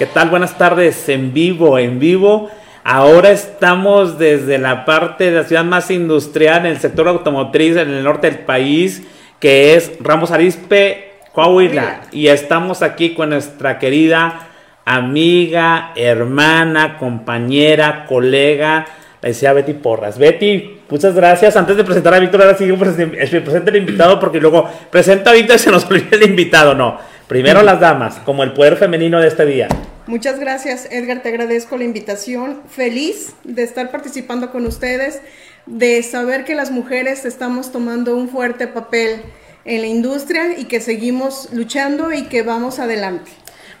[0.00, 0.30] ¿Qué tal?
[0.30, 2.48] Buenas tardes en vivo, en vivo.
[2.84, 7.90] Ahora estamos desde la parte de la ciudad más industrial, en el sector automotriz, en
[7.90, 9.02] el norte del país,
[9.40, 12.00] que es Ramos Arispe, Coahuila.
[12.12, 14.48] Y estamos aquí con nuestra querida
[14.86, 18.86] amiga, hermana, compañera, colega,
[19.20, 20.18] la decía Betty Porras.
[20.18, 21.58] Betty, muchas gracias.
[21.58, 25.56] Antes de presentar a Víctor, ahora sí presenta el invitado porque luego presenta a Víctor
[25.56, 26.74] y se nos olvida el invitado.
[26.74, 26.96] No,
[27.26, 29.68] primero las damas, como el poder femenino de este día.
[30.10, 31.22] Muchas gracias, Edgar.
[31.22, 32.62] Te agradezco la invitación.
[32.68, 35.20] Feliz de estar participando con ustedes,
[35.66, 39.22] de saber que las mujeres estamos tomando un fuerte papel
[39.64, 43.30] en la industria y que seguimos luchando y que vamos adelante.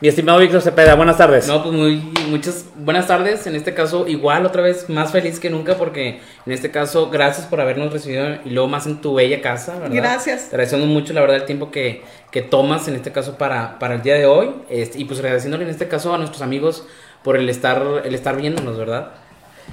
[0.00, 1.46] Mi estimado Víctor Cepeda, buenas tardes.
[1.46, 1.96] No, pues muy,
[2.28, 3.46] muchas buenas tardes.
[3.46, 7.46] En este caso, igual, otra vez más feliz que nunca, porque en este caso, gracias
[7.46, 9.94] por habernos recibido y luego más en tu bella casa, ¿verdad?
[9.94, 10.48] Gracias.
[10.48, 13.96] Te agradecemos mucho, la verdad, el tiempo que, que tomas en este caso para, para
[13.96, 14.52] el día de hoy.
[14.70, 16.86] Este, y pues agradeciéndole en este caso a nuestros amigos
[17.22, 19.10] por el estar, el estar viéndonos, ¿verdad?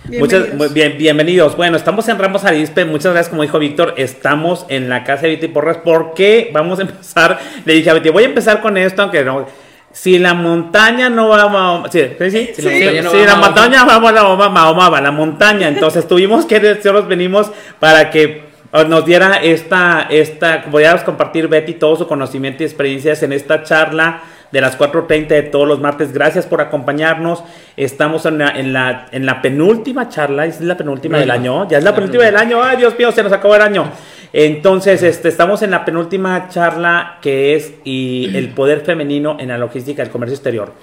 [0.10, 0.56] Bienvenidos.
[0.56, 1.56] Muchas, bien, bienvenidos.
[1.56, 2.84] Bueno, estamos en Ramos Arispe.
[2.84, 3.94] Muchas gracias, como dijo Víctor.
[3.96, 5.78] Estamos en la casa de Betty Porras.
[5.78, 6.50] ¿Por qué?
[6.52, 7.40] Vamos a empezar.
[7.64, 9.67] Le dije a Betty, voy a empezar con esto, aunque no
[9.98, 13.18] si la montaña no va a Mahoma, sí, sí, sí, si la montaña, no si
[13.18, 15.68] va, la montaña va a Mahoma, va la montaña.
[15.68, 18.44] Entonces tuvimos que nosotros venimos para que
[18.88, 23.64] nos diera esta, esta, voy a compartir Betty todo su conocimiento y experiencias en esta
[23.64, 26.14] charla de las 4.30 de todos los martes.
[26.14, 27.44] Gracias por acompañarnos.
[27.76, 31.80] Estamos en la, en la, en la penúltima charla, es la penúltima del año, ya
[31.80, 33.92] es la penúltima del año, ay Dios mío, se nos acabó el año.
[34.34, 39.58] Entonces, este, estamos en la penúltima charla que es y el poder femenino en la
[39.58, 40.74] logística del comercio exterior.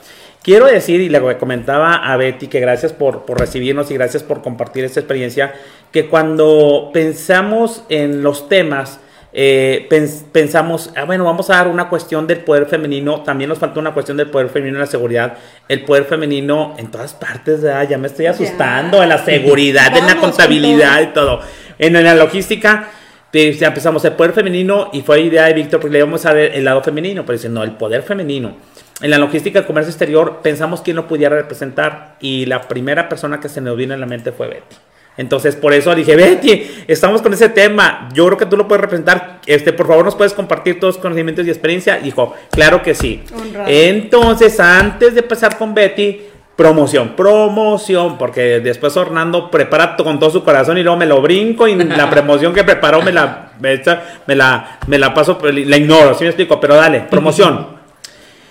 [0.43, 4.43] Quiero decir, y le comentaba a Betty, que gracias por, por, recibirnos y gracias por
[4.43, 5.55] compartir esta experiencia,
[5.91, 9.01] que cuando pensamos en los temas,
[9.33, 9.89] eh,
[10.33, 13.95] pensamos, ah, bueno, vamos a dar una cuestión del poder femenino, también nos falta una
[13.95, 18.09] cuestión del poder femenino en la seguridad, el poder femenino en todas partes, ya me
[18.09, 21.41] estoy asustando, en la seguridad, en la contabilidad y todo,
[21.79, 22.91] en la logística
[23.35, 26.65] empezamos el poder femenino y fue idea de Víctor porque le íbamos a ver el
[26.65, 28.57] lado femenino, pero dice, no, el poder femenino.
[29.01, 33.41] En la logística del comercio exterior pensamos quién lo pudiera representar y la primera persona
[33.41, 34.77] que se nos vino en la mente fue Betty.
[35.17, 38.09] Entonces, por eso dije, Betty, estamos con ese tema.
[38.13, 39.41] Yo creo que tú lo puedes representar.
[39.47, 41.99] Este, por favor, nos puedes compartir todos los conocimientos y experiencia.
[41.99, 43.23] Dijo, claro que sí.
[43.67, 46.21] Entonces, antes de empezar con Betty,
[46.57, 51.67] Promoción, promoción, porque después Orlando prepara con todo su corazón y luego me lo brinco
[51.67, 56.23] y la promoción que preparó me la, me, la, me la paso, la ignoro, ¿sí
[56.23, 56.61] me explico?
[56.61, 57.67] Pero dale, promoción.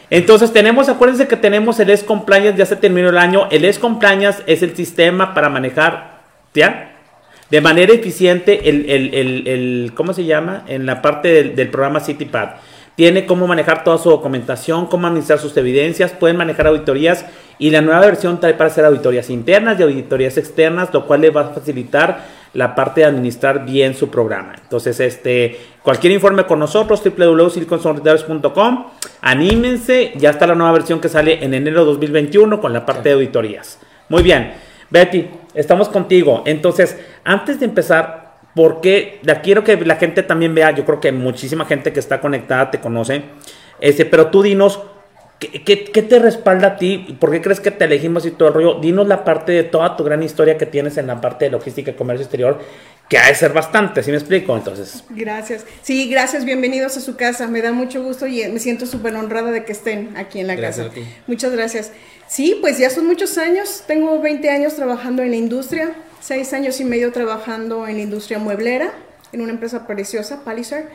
[0.09, 4.61] Entonces tenemos, acuérdense que tenemos el Compliance, ya se terminó el año, el Compliance es
[4.63, 6.91] el sistema para manejar, ¿ya?
[7.49, 10.65] De manera eficiente el, el, el, el ¿cómo se llama?
[10.67, 12.49] En la parte del, del programa CityPad
[12.95, 17.25] tiene cómo manejar toda su documentación, cómo administrar sus evidencias, pueden manejar auditorías
[17.59, 21.29] y la nueva versión trae para hacer auditorías internas y auditorías externas, lo cual le
[21.29, 24.53] va a facilitar la parte de administrar bien su programa.
[24.61, 28.85] Entonces, este, cualquier informe con nosotros, www.siliconsonriders.com,
[29.21, 33.09] anímense, ya está la nueva versión que sale en enero de 2021 con la parte
[33.09, 33.79] de auditorías.
[34.09, 34.53] Muy bien,
[34.89, 36.43] Betty, estamos contigo.
[36.45, 41.11] Entonces, antes de empezar, porque la quiero que la gente también vea, yo creo que
[41.11, 43.23] muchísima gente que está conectada te conoce,
[43.79, 44.79] ese, pero tú dinos,
[45.39, 47.17] ¿qué, qué, te respalda a ti?
[47.19, 48.79] ¿Por qué crees que te elegimos y todo el rollo?
[48.79, 51.91] Dinos la parte de toda tu gran historia que tienes en la parte de logística
[51.91, 52.59] y comercio exterior,
[53.09, 54.55] que ha de ser bastante, ¿sí me explico?
[54.55, 55.03] Entonces.
[55.09, 55.65] Gracias.
[55.81, 57.47] Sí, gracias, bienvenidos a su casa.
[57.47, 60.55] Me da mucho gusto y me siento súper honrada de que estén aquí en la
[60.55, 60.99] gracias casa.
[60.99, 61.09] A ti.
[61.27, 61.91] Muchas gracias.
[62.27, 63.83] Sí, pues ya son muchos años.
[63.85, 68.39] Tengo 20 años trabajando en la industria seis años y medio trabajando en la industria
[68.39, 68.93] mueblera,
[69.33, 70.85] en una empresa preciosa, Palisar.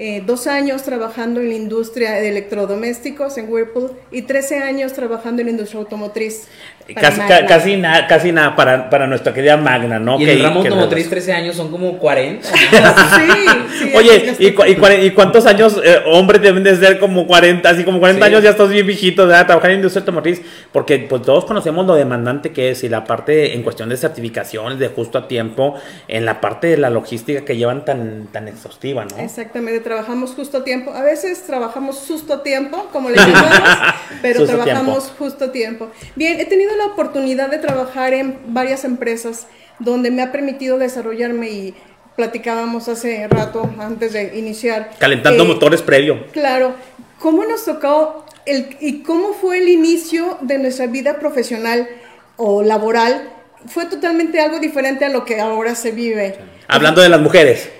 [0.00, 5.42] Eh, dos años trabajando en la industria de electrodomésticos en Whirlpool y 13 años trabajando
[5.42, 6.46] en la industria automotriz.
[6.94, 10.18] Casi, casi nada, casi nada para, para nuestra querida Magna, ¿no?
[10.18, 12.48] Y en el ramo automotriz 13 años son como 40.
[12.48, 17.68] sí, Oye, ¿y, y, cuántos años, eh, hombre, deben de ser como 40?
[17.68, 20.40] Así como 40 años ya estás bien viejito, de trabajar en industria automotriz,
[20.72, 24.78] porque pues todos conocemos lo demandante que es y la parte en cuestión de certificaciones,
[24.78, 25.74] de justo a tiempo,
[26.06, 29.18] en la parte de la logística que llevan tan, tan exhaustiva, ¿no?
[29.18, 30.92] Exactamente, trabajamos justo a tiempo.
[30.92, 33.58] A veces trabajamos justo a tiempo, como le llamamos,
[34.22, 35.90] pero trabajamos justo a tiempo.
[36.14, 39.46] Bien, he tenido la oportunidad de trabajar en varias empresas
[39.78, 41.74] donde me ha permitido desarrollarme y
[42.16, 44.90] platicábamos hace rato antes de iniciar.
[44.98, 46.26] Calentando motores previo.
[46.32, 46.74] Claro.
[47.18, 51.88] ¿Cómo nos tocó el, y cómo fue el inicio de nuestra vida profesional
[52.36, 53.30] o laboral?
[53.66, 56.36] Fue totalmente algo diferente a lo que ahora se vive.
[56.68, 57.70] Hablando de las mujeres.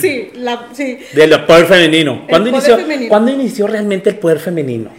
[0.00, 0.98] Sí, la, sí.
[1.14, 2.26] Del poder femenino.
[2.28, 3.08] ¿Cuándo, inició, femenino.
[3.08, 4.90] ¿Cuándo inició realmente el poder femenino?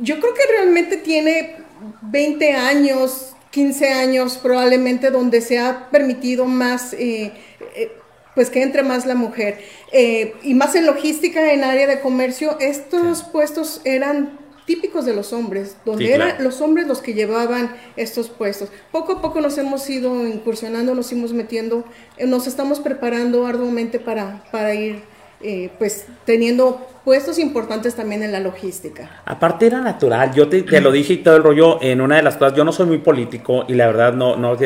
[0.00, 1.56] Yo creo que realmente tiene
[2.02, 7.32] 20 años, 15 años probablemente donde se ha permitido más, eh,
[7.76, 7.92] eh,
[8.34, 9.58] pues que entre más la mujer.
[9.92, 14.38] Eh, y más en logística, en área de comercio, estos puestos eran
[14.70, 18.68] típicos de los hombres, donde eran los hombres los que llevaban estos puestos.
[18.92, 21.84] Poco a poco nos hemos ido incursionando, nos hemos metiendo,
[22.24, 25.02] nos estamos preparando arduamente para, para ir
[25.42, 29.22] eh, pues teniendo puestos importantes también en la logística.
[29.24, 32.36] Aparte era natural, yo te, lo dije y todo el rollo en una de las
[32.36, 34.56] cosas, yo no soy muy político y la verdad no, no,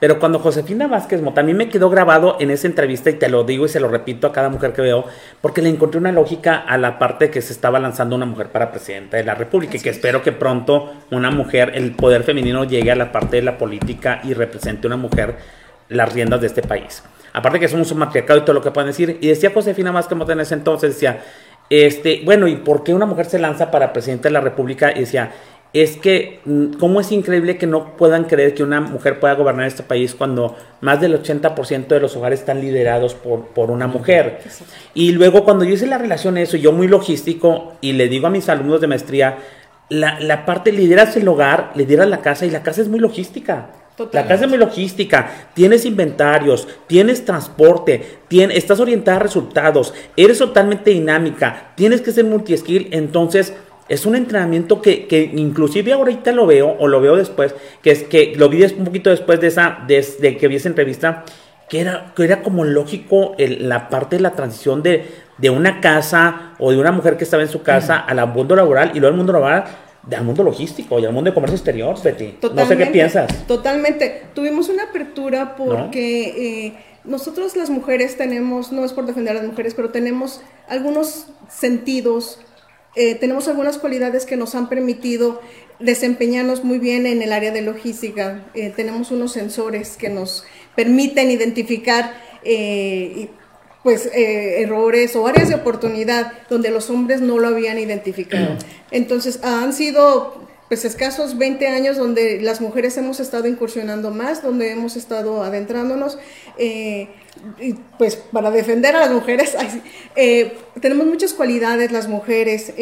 [0.00, 3.28] pero cuando Josefina Vázquez Mota, a mí me quedó grabado en esa entrevista y te
[3.28, 5.04] lo digo y se lo repito a cada mujer que veo,
[5.40, 8.70] porque le encontré una lógica a la parte que se estaba lanzando una mujer para
[8.70, 12.90] presidenta de la República y que espero que pronto una mujer, el poder femenino llegue
[12.90, 15.36] a la parte de la política y represente una mujer
[15.88, 17.02] las riendas de este país.
[17.34, 19.18] Aparte que somos un matriarcado y todo lo que pueden decir.
[19.20, 21.20] Y decía Josefina más que en ese entonces, decía,
[21.68, 24.92] este, bueno, ¿y por qué una mujer se lanza para presidente de la República?
[24.92, 25.32] Y decía,
[25.72, 29.66] es que, mm, ¿cómo es increíble que no puedan creer que una mujer pueda gobernar
[29.66, 34.38] este país cuando más del 80% de los hogares están liderados por, por una mujer?
[34.94, 38.30] Y luego cuando yo hice la relación eso, yo muy logístico, y le digo a
[38.30, 39.38] mis alumnos de maestría,
[39.88, 43.70] la, la parte lideras el hogar, lideras la casa, y la casa es muy logística.
[44.12, 50.38] La casa es muy logística, tienes inventarios, tienes transporte, tienes, estás orientada a resultados, eres
[50.38, 53.54] totalmente dinámica, tienes que ser multi-skill, entonces
[53.88, 58.02] es un entrenamiento que, que, inclusive ahorita lo veo o lo veo después, que es
[58.02, 61.24] que lo vi un poquito después de esa, de, que vi esa entrevista,
[61.68, 65.06] que era, que era como lógico la parte de la transición de,
[65.38, 68.90] de, una casa o de una mujer que estaba en su casa al mundo laboral
[68.92, 69.64] y luego al mundo laboral
[70.12, 72.34] al mundo logístico y al mundo de comercio exterior, Betty.
[72.54, 73.46] no sé qué piensas.
[73.46, 74.24] Totalmente.
[74.34, 76.72] Tuvimos una apertura porque eh,
[77.04, 82.38] nosotros las mujeres tenemos, no es por defender a las mujeres, pero tenemos algunos sentidos,
[82.96, 85.40] eh, tenemos algunas cualidades que nos han permitido
[85.78, 88.44] desempeñarnos muy bien en el área de logística.
[88.54, 90.44] Eh, tenemos unos sensores que nos
[90.76, 92.12] permiten identificar
[93.84, 98.56] pues eh, errores o áreas de oportunidad donde los hombres no lo habían identificado.
[98.90, 104.72] Entonces han sido pues escasos 20 años donde las mujeres hemos estado incursionando más, donde
[104.72, 106.18] hemos estado adentrándonos,
[106.58, 107.08] eh,
[107.58, 109.56] y pues para defender a las mujeres,
[110.16, 112.72] eh, tenemos muchas cualidades las mujeres,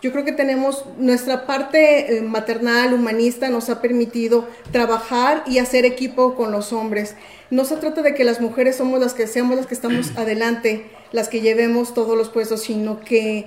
[0.00, 6.34] yo creo que tenemos nuestra parte maternal, humanista, nos ha permitido trabajar y hacer equipo
[6.34, 7.14] con los hombres.
[7.50, 10.90] No se trata de que las mujeres somos las que seamos las que estamos adelante,
[11.12, 13.46] las que llevemos todos los puestos, sino que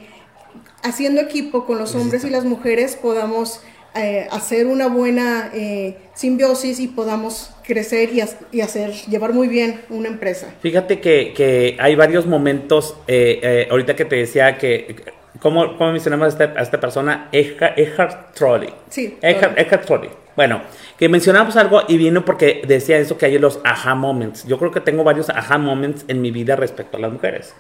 [0.84, 3.62] haciendo equipo con los hombres y las mujeres podamos
[3.94, 10.10] eh, hacer una buena eh, simbiosis y podamos crecer y, hacer, llevar muy bien una
[10.10, 10.54] empresa.
[10.62, 14.96] Fíjate que, hay varios momentos, eh, ahorita que te decía que,
[15.40, 17.30] ¿cómo, cómo mencionamos a esta, persona?
[17.32, 18.74] Eckhart Trolley.
[18.90, 19.18] Sí.
[19.22, 20.10] Eckhart Trolley.
[20.36, 20.62] Bueno,
[20.98, 24.46] que mencionamos algo y vino porque decía eso que hay los aha moments.
[24.46, 27.54] Yo creo que tengo varios aha moments en mi vida respecto a las mujeres.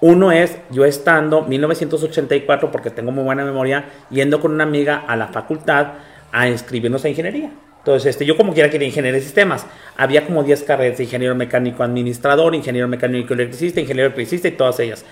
[0.00, 5.14] Uno es yo estando 1984, porque tengo muy buena memoria, yendo con una amiga a
[5.16, 5.88] la facultad
[6.32, 7.50] a inscribirnos a ingeniería.
[7.80, 9.66] Entonces, este, yo como quiera quería ingeniería de sistemas.
[9.96, 15.04] Había como 10 carreras, ingeniero mecánico administrador, ingeniero mecánico electricista, ingeniero electricista y todas ellas.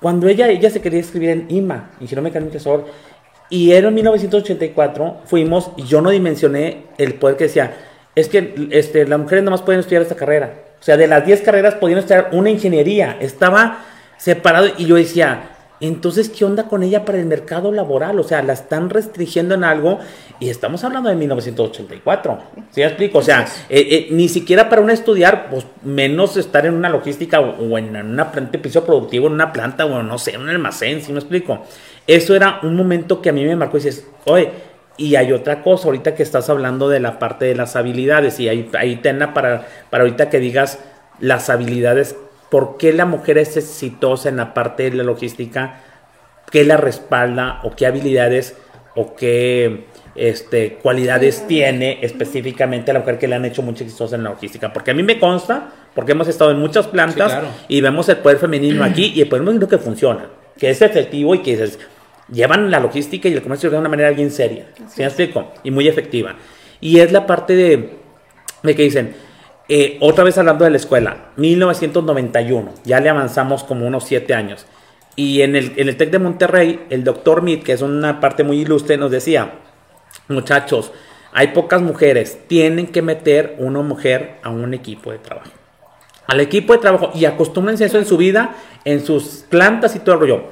[0.00, 2.86] Cuando ella, ella se quería inscribir en IMA, ingeniero mecánico administrador,
[3.50, 7.76] y era en 1984, fuimos y yo no dimensioné el poder que decía,
[8.14, 10.54] es que este, las mujeres más pueden estudiar esta carrera.
[10.80, 13.16] O sea, de las 10 carreras podían estudiar una ingeniería.
[13.20, 13.84] Estaba
[14.16, 18.18] separado y yo decía, entonces, ¿qué onda con ella para el mercado laboral?
[18.18, 19.98] O sea, la están restringiendo en algo
[20.38, 22.38] y estamos hablando de 1984.
[22.70, 23.18] ¿Sí me explico?
[23.18, 27.40] O sea, eh, eh, ni siquiera para una estudiar, pues menos estar en una logística
[27.40, 31.02] o, en una planta, piso productivo, en una planta o no sé, en un almacén,
[31.02, 31.64] ¿sí me explico?
[32.06, 34.50] Eso era un momento que a mí me marcó y dices, oye,
[34.96, 38.48] y hay otra cosa, ahorita que estás hablando de la parte de las habilidades, y
[38.48, 40.78] ahí, ahí tenla para, para ahorita que digas
[41.18, 42.16] las habilidades,
[42.54, 45.80] ¿por qué la mujer es exitosa en la parte de la logística?
[46.52, 48.56] ¿Qué la respalda o qué habilidades
[48.94, 54.14] o qué este, cualidades tiene específicamente a la mujer que le han hecho mucho exitosa
[54.14, 54.72] en la logística?
[54.72, 58.38] Porque a mí me consta, porque hemos estado en muchas plantas y vemos el poder
[58.38, 61.80] femenino aquí y el poder femenino que funciona, que es efectivo y que dices,
[62.30, 64.66] llevan la logística y el comercio de una manera bien seria.
[64.76, 65.54] ¿Sí me explico?
[65.64, 66.36] Y muy efectiva.
[66.80, 67.94] Y es la parte de,
[68.62, 69.16] de que dicen,
[69.68, 74.66] eh, otra vez hablando de la escuela, 1991, ya le avanzamos como unos siete años.
[75.16, 78.42] Y en el, en el TEC de Monterrey, el doctor Mead, que es una parte
[78.42, 79.52] muy ilustre, nos decía,
[80.28, 80.92] muchachos,
[81.32, 85.50] hay pocas mujeres, tienen que meter una mujer a un equipo de trabajo.
[86.26, 90.14] Al equipo de trabajo y acostúmbrense eso en su vida, en sus plantas y todo
[90.14, 90.44] el rollo.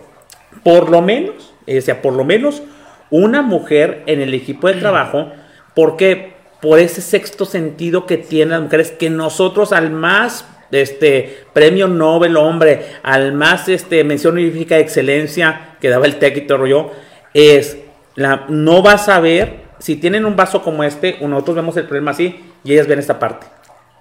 [0.63, 2.63] Por lo menos o sea, por lo menos
[3.11, 5.31] una mujer en el equipo de trabajo
[5.75, 6.35] ¿Por qué?
[6.63, 12.37] Por ese sexto sentido que tienen las mujeres, que nosotros al más este premio Nobel
[12.39, 16.93] hombre, al más este mención honorífica de excelencia que daba el TEC y todo
[17.35, 17.77] es
[18.15, 22.13] la no vas a ver si tienen un vaso como este, nosotros vemos el problema
[22.13, 23.47] así y ellas ven esta parte.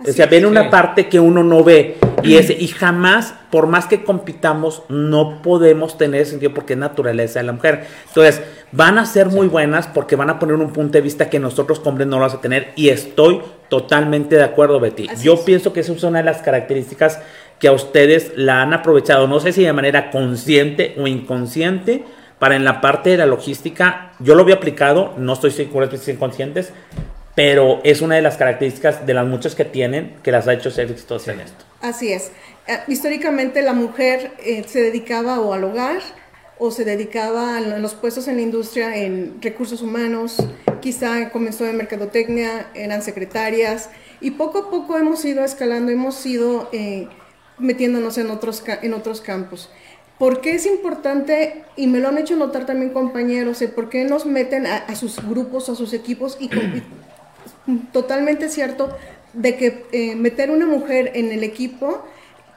[0.07, 3.85] O sea, ven una parte que uno no ve y ese y jamás, por más
[3.85, 7.85] que compitamos, no podemos tener ese sentido porque es naturaleza de la mujer.
[8.07, 8.41] Entonces,
[8.71, 11.81] van a ser muy buenas porque van a poner un punto de vista que nosotros
[11.85, 15.07] hombres no lo vamos a tener y estoy totalmente de acuerdo, Betty.
[15.21, 17.19] Yo pienso que esa es una de las características
[17.59, 22.03] que a ustedes la han aprovechado, no sé si de manera consciente o inconsciente,
[22.39, 25.99] para en la parte de la logística, yo lo había aplicado, no estoy seguro de
[25.99, 26.73] si conscientes,
[27.35, 30.71] pero es una de las características de las muchas que tienen que las ha hecho
[30.71, 31.65] ser exitosas en esto.
[31.81, 32.31] Así es.
[32.67, 36.01] Eh, históricamente la mujer eh, se dedicaba o al hogar
[36.59, 40.37] o se dedicaba a los puestos en la industria en recursos humanos,
[40.79, 46.69] quizá comenzó en mercadotecnia, eran secretarias y poco a poco hemos ido escalando, hemos ido
[46.71, 47.07] eh,
[47.57, 49.71] metiéndonos en otros, en otros campos.
[50.19, 54.03] ¿Por qué es importante, y me lo han hecho notar también compañeros, el por qué
[54.03, 56.47] nos meten a, sus grupos, a sus equipos, y,
[57.91, 58.89] totalmente cierto
[59.33, 62.05] de que eh, meter una mujer en el equipo,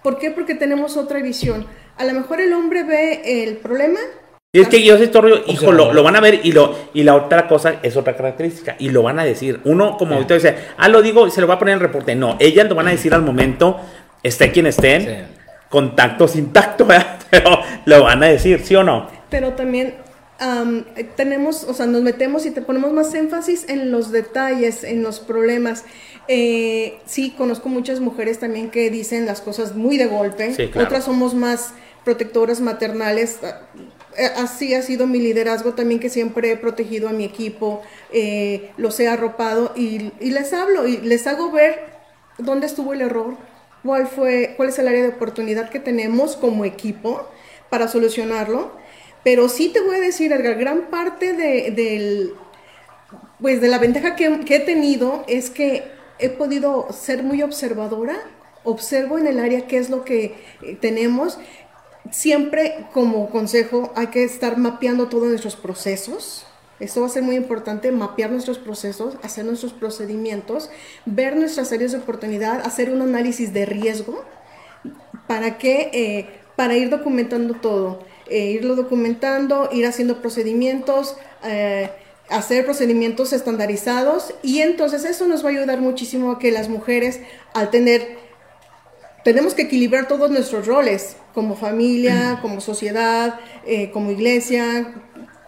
[0.03, 0.31] ¿por qué?
[0.31, 1.67] Porque tenemos otra visión.
[1.97, 4.00] A lo mejor el hombre ve el problema.
[4.53, 7.17] Y es que yo sé todo, hijo, lo, van a ver y lo y la
[7.17, 9.61] otra cosa es otra característica y lo van a decir.
[9.64, 11.87] Uno, como ahorita dice, ah, lo digo y se lo va a poner en el
[11.87, 12.14] reporte.
[12.14, 13.81] No, ellas lo van a decir al momento,
[14.23, 15.26] esté quien estén
[15.69, 16.87] contacto sin tacto,
[17.31, 19.09] pero lo van a decir, ¿sí o no?
[19.29, 19.97] Pero también
[21.17, 25.21] tenemos, o sea, nos metemos y te ponemos más énfasis en los detalles, en los
[25.21, 25.85] problemas.
[26.26, 31.35] Eh, sí, conozco muchas mujeres también que dicen las cosas muy de golpe, otras somos
[31.35, 31.73] más
[32.05, 33.38] protectoras maternales.
[34.17, 38.71] Eh, así ha sido mi liderazgo también, que siempre he protegido a mi equipo, eh,
[38.76, 41.95] los he arropado y, y les hablo y les hago ver
[42.38, 43.37] dónde estuvo el error,
[43.85, 47.29] cuál, fue, cuál es el área de oportunidad que tenemos como equipo
[47.71, 48.84] para solucionarlo.
[49.25, 52.35] Pero sí te voy a decir, Edgar, gran parte de, del,
[53.40, 55.85] pues de la ventaja que, he tenido es que
[56.19, 58.16] he podido ser muy observadora,
[58.62, 61.38] observo en el área qué es lo que eh, tenemos.
[62.11, 66.47] Siempre como consejo hay que estar mapeando todos nuestros procesos,
[66.81, 70.71] esto va a ser muy importante, mapear nuestros procesos, hacer nuestros procedimientos,
[71.07, 74.25] ver nuestras áreas de oportunidad, hacer un análisis de riesgo
[75.26, 81.90] para que, eh, para ir documentando todo, eh, irlo documentando, ir haciendo procedimientos, eh,
[82.28, 87.21] hacer procedimientos estandarizados y entonces eso nos va a ayudar muchísimo a que las mujeres
[87.52, 88.25] al tener
[89.25, 93.40] tenemos que equilibrar todos nuestros roles como familia, como sociedad,
[93.93, 94.93] como iglesia,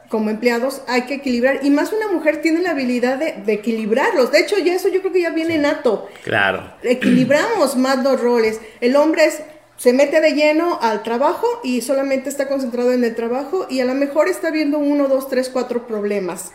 [0.08, 4.30] como empleados hay que equilibrar y más una mujer tiene la habilidad de, equilibrarlos.
[4.30, 6.08] De hecho, ya eso yo creo que ya viene nato.
[6.22, 6.74] Claro.
[6.82, 8.60] Equilibramos más los roles.
[8.80, 9.24] El hombre
[9.76, 13.84] se mete de lleno al trabajo y solamente está concentrado en el trabajo y a
[13.84, 16.52] lo mejor está viendo uno, dos, tres, cuatro problemas,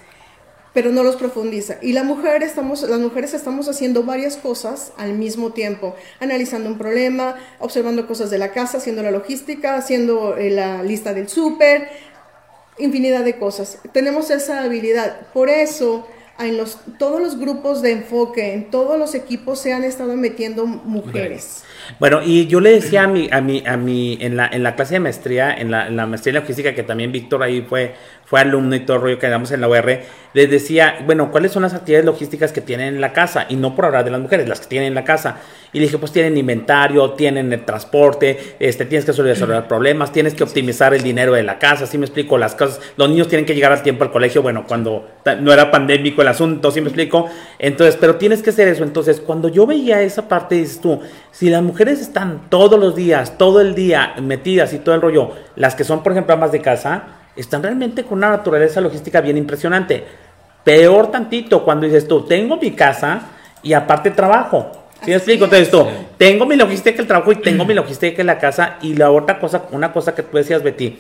[0.74, 1.78] pero no los profundiza.
[1.82, 6.80] Y la mujer estamos, las mujeres estamos haciendo varias cosas al mismo tiempo, analizando un
[6.80, 11.90] problema, observando cosas de la casa, haciendo la logística, haciendo eh, la lista del súper,
[12.80, 13.78] infinidad de cosas.
[13.92, 15.28] Tenemos esa habilidad.
[15.34, 16.08] Por eso,
[16.40, 20.66] en los, todos los grupos de enfoque, en todos los equipos se han estado metiendo
[20.66, 21.64] mujeres.
[22.00, 24.76] Bueno, y yo le decía a mi, a mi, a mi, en la, en la
[24.76, 27.96] clase de maestría, en la, en la maestría en logística, que también Víctor ahí fue,
[28.32, 30.00] fue alumno y todo el rollo que damos en la UR,
[30.34, 33.46] les decía, bueno, ¿cuáles son las actividades logísticas que tienen en la casa?
[33.50, 35.40] Y no por hablar de las mujeres, las que tienen en la casa.
[35.74, 40.34] Y le dije, pues tienen inventario, tienen el transporte, este, tienes que solucionar problemas, tienes
[40.34, 43.46] que optimizar el dinero de la casa, así me explico, las cosas, los niños tienen
[43.46, 45.10] que llegar a tiempo al colegio, bueno, cuando
[45.42, 47.26] no era pandémico el asunto, ¿sí me explico?
[47.60, 48.86] Entonces, pero tienes que hacer eso.
[48.86, 53.38] Entonces, cuando yo veía esa parte, dices tú, si las mujeres están todos los días,
[53.38, 56.62] todo el día metidas y todo el rollo, las que son, por ejemplo, amas de
[56.62, 60.04] casa, están realmente con una naturaleza logística bien impresionante.
[60.64, 63.22] Peor tantito cuando dices tú, tengo mi casa
[63.64, 64.72] y aparte trabajo.
[65.04, 65.46] ¿Sí me explico?
[65.46, 65.86] Entonces tú,
[66.18, 69.40] tengo mi logística el trabajo y tengo mi logística en la casa y la otra
[69.40, 71.00] cosa, una cosa que tú decías, Betty,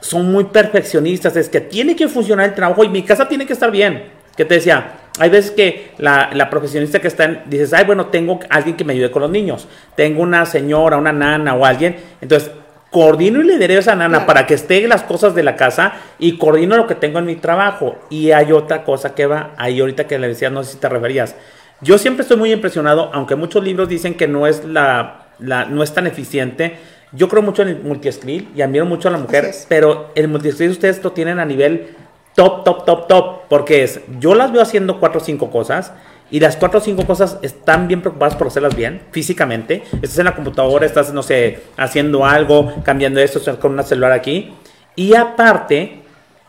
[0.00, 3.54] son muy perfeccionistas, es que tiene que funcionar el trabajo y mi casa tiene que
[3.54, 4.20] estar bien.
[4.36, 4.92] ¿Qué te decía?
[5.18, 8.84] Hay veces que la, la, profesionista que está en, dices, ay, bueno, tengo alguien que
[8.84, 12.50] me ayude con los niños, tengo una señora, una nana o alguien, entonces
[12.90, 16.36] coordino y lidero a esa nana para que esté las cosas de la casa y
[16.38, 17.96] coordino lo que tengo en mi trabajo.
[18.10, 20.88] Y hay otra cosa que va ahí ahorita que le decía, no sé si te
[20.88, 21.36] referías.
[21.80, 25.82] Yo siempre estoy muy impresionado, aunque muchos libros dicen que no es la, la no
[25.82, 26.76] es tan eficiente.
[27.12, 30.70] Yo creo mucho en el multi-skill y admiro mucho a la mujer, pero el multi-skill
[30.70, 31.96] ustedes lo tienen a nivel
[32.34, 33.40] top, top, top, top.
[33.48, 35.92] Porque es, yo las veo haciendo cuatro o cinco cosas.
[36.30, 39.82] Y las cuatro o cinco cosas están bien preocupadas por hacerlas bien, físicamente.
[40.00, 44.12] Estás en la computadora, estás, no sé, haciendo algo, cambiando esto, estás con una celular
[44.12, 44.52] aquí.
[44.94, 46.02] Y aparte,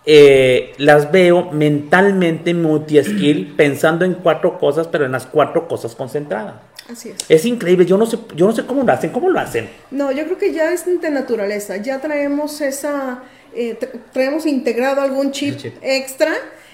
[0.05, 6.55] eh, las veo mentalmente multi-skill, pensando en cuatro cosas, pero en las cuatro cosas concentradas.
[6.91, 7.17] Así es.
[7.29, 9.69] Es increíble, yo no sé, yo no sé cómo lo hacen, ¿cómo lo hacen?
[9.91, 13.21] No, yo creo que ya es de naturaleza, ya traemos esa,
[13.55, 15.75] eh, tra- traemos integrado algún chip, chip.
[15.81, 16.31] extra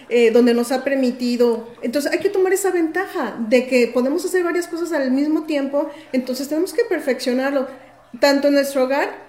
[0.09, 4.43] eh, donde nos ha permitido, entonces hay que tomar esa ventaja de que podemos hacer
[4.43, 7.67] varias cosas al mismo tiempo, entonces tenemos que perfeccionarlo,
[8.19, 9.27] tanto en nuestro hogar,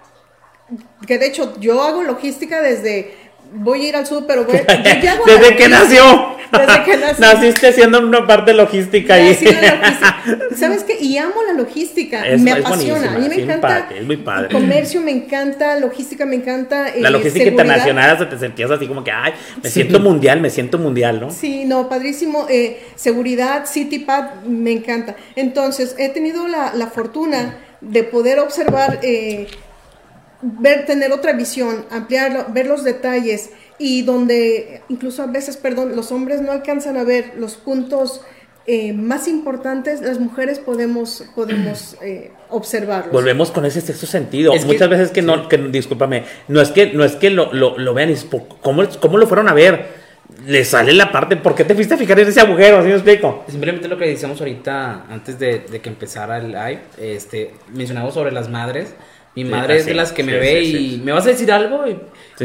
[1.07, 3.15] que de hecho yo hago logística desde,
[3.53, 5.69] voy a ir al súper, la Desde que logística.
[5.69, 6.39] nació.
[6.51, 7.21] Desde que nací.
[7.21, 9.37] Naciste haciendo una parte logística ahí.
[9.43, 9.95] La logística.
[10.57, 10.97] ¿Sabes qué?
[10.99, 12.27] Y amo la logística.
[12.27, 13.15] Es- me es apasiona.
[13.15, 13.69] A mí me sí, encanta.
[13.69, 14.49] padre, es muy padre.
[14.51, 16.85] Comercio me encanta, logística me encanta.
[16.99, 17.51] La eh, logística seguridad.
[17.65, 19.75] internacional hasta te sentías así como que, ay, me Sí.
[19.75, 21.31] siento mundial, me siento mundial, ¿no?
[21.31, 22.47] Sí, no, padrísimo.
[22.49, 25.17] Eh, seguridad, CityPad, me encanta.
[25.37, 29.47] Entonces, he tenido la, la fortuna de poder observar, eh,
[30.43, 36.11] ver, tener otra visión, ampliarlo, ver los detalles y donde incluso a veces, perdón, los
[36.13, 38.23] hombres no alcanzan a ver los puntos
[38.67, 43.13] eh, más importantes, las mujeres podemos, podemos eh, observarlos.
[43.13, 44.53] Volvemos con ese sexto sentido.
[44.53, 47.53] Es que- Muchas veces que no, que, discúlpame, no es que, no es que lo,
[47.53, 50.09] lo, lo vean, es po- ¿cómo, ¿cómo lo fueron a ver?
[50.47, 52.83] Le sale la parte, ¿por qué te fuiste a fijar en ese agujero?
[52.83, 53.45] ¿Sí me explico?
[53.49, 58.31] Simplemente lo que decíamos ahorita, antes de, de que empezara el live, este, mencionamos sobre
[58.33, 58.95] las madres.
[59.45, 61.29] Mi madre ah, es de las que me sí, ve sí, y me vas a
[61.29, 61.87] decir algo.
[61.87, 61.97] Y,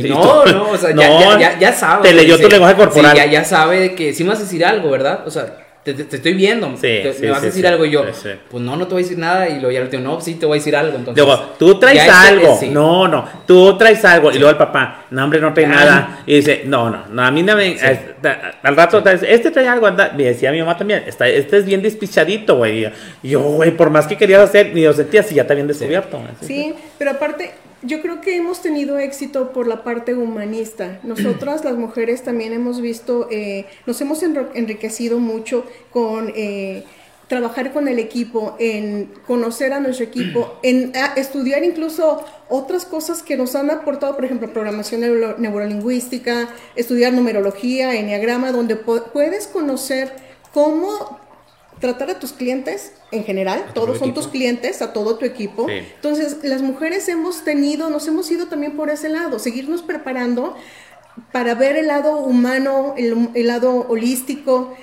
[0.09, 2.09] no, no, o sea, ya, No, ya, ya, ya sabe.
[2.09, 3.15] te leyó tu lenguaje corporal.
[3.15, 5.21] Ya, ya sabe que sí me vas a decir algo, ¿verdad?
[5.25, 6.70] O sea, te- te estoy viendo.
[6.75, 8.30] Sí, te- sí, me vas sí, a decir sí, algo y yo, sí, sí.
[8.50, 9.50] pues no, no te voy a decir nada.
[9.50, 10.98] Y luego ya le digo, no, sí te voy a decir algo.
[10.98, 12.58] Entonces, Luego, tú traes este- algo.
[12.60, 12.70] sí.
[12.70, 14.32] No, no, tú traes algo.
[14.32, 16.24] Y luego el papá, no, hombre, no trae nada.
[16.25, 17.78] Y dice, no, no, no, a mí no me.
[17.78, 17.86] Sí.
[18.22, 19.88] da- al rato, traes, este trae algo.
[19.88, 20.13] Anda.
[20.15, 22.86] Me decía mi mamá también, está, este es bien despichadito, güey.
[23.22, 25.67] Y yo, güey, por más que querías hacer, ni lo sentías y ya te habían
[25.67, 26.22] descubierto.
[26.41, 27.52] Sí, pero aparte,
[27.84, 31.00] yo creo que hemos tenido éxito por la parte humanista.
[31.04, 36.84] Nosotras, las mujeres, también hemos visto, eh, nos hemos enriquecido mucho con eh,
[37.28, 43.38] trabajar con el equipo, en conocer a nuestro equipo, en estudiar incluso otras cosas que
[43.38, 50.13] nos han aportado, por ejemplo, programación neuro- neurolingüística, estudiar numerología, enneagrama, donde pu- puedes conocer
[50.54, 51.19] cómo
[51.84, 54.22] tratar a tus clientes en general, todos son equipo.
[54.22, 55.67] tus clientes, a todo tu equipo.
[55.67, 55.74] Sí.
[55.96, 60.56] Entonces, las mujeres hemos tenido, nos hemos ido también por ese lado, seguirnos preparando
[61.34, 64.74] para ver el lado humano, el, el lado holístico,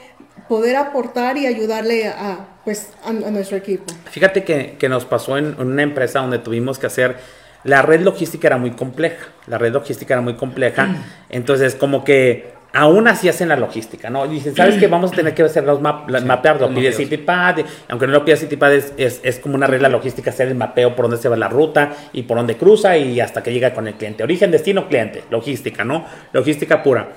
[0.46, 3.86] poder aportar y ayudarle a, pues, a, a nuestro equipo.
[4.10, 7.16] Fíjate que, que nos pasó en, en una empresa donde tuvimos que hacer.
[7.64, 9.28] La red logística era muy compleja.
[9.46, 10.96] La red logística era muy compleja.
[11.30, 14.26] Entonces, como que aún así hacen la logística, ¿no?
[14.28, 14.86] Dicen, ¿sabes qué?
[14.86, 16.60] Vamos a tener que hacer los map, la- Sí, mapear.
[16.60, 16.92] Lo los pide.
[16.92, 17.58] CityPad.
[17.88, 20.94] Aunque no lo pida CityPad, es, es, es como una regla logística hacer el mapeo
[20.94, 23.88] por dónde se va la ruta y por dónde cruza y hasta que llega con
[23.88, 24.22] el cliente.
[24.22, 25.24] Origen, destino, cliente.
[25.30, 26.04] Logística, ¿no?
[26.32, 27.08] Logística pura.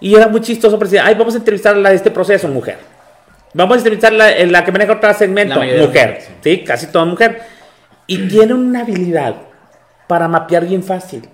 [0.00, 2.48] Y era muy chistoso porque decía, ay, vamos a entrevistar a la de este proceso,
[2.48, 2.78] mujer.
[3.52, 6.22] Vamos a entrevistar la, en la que maneja otro segmento, mujer.
[6.42, 7.40] Sí, casi toda mujer.
[8.06, 9.34] Y tienen una habilidad
[10.06, 11.28] para mapear bien fácil.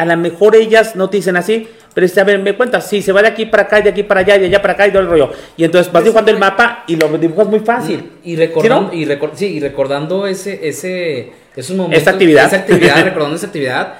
[0.00, 3.02] A lo mejor ellas no te dicen así, pero dice, a ver, me cuentas, sí,
[3.02, 4.90] se va de aquí para acá, de aquí para allá, de allá para acá, y
[4.90, 5.30] todo el rollo.
[5.58, 8.12] Y entonces vas dibujando el mapa y lo dibujas muy fácil.
[8.24, 9.02] Y recordando, ¿Sí, no?
[9.02, 12.00] y, recor- sí, y recordando ese, ese, esos momentos.
[12.00, 12.46] Esa actividad.
[12.46, 13.94] Esa actividad, recordando esa actividad.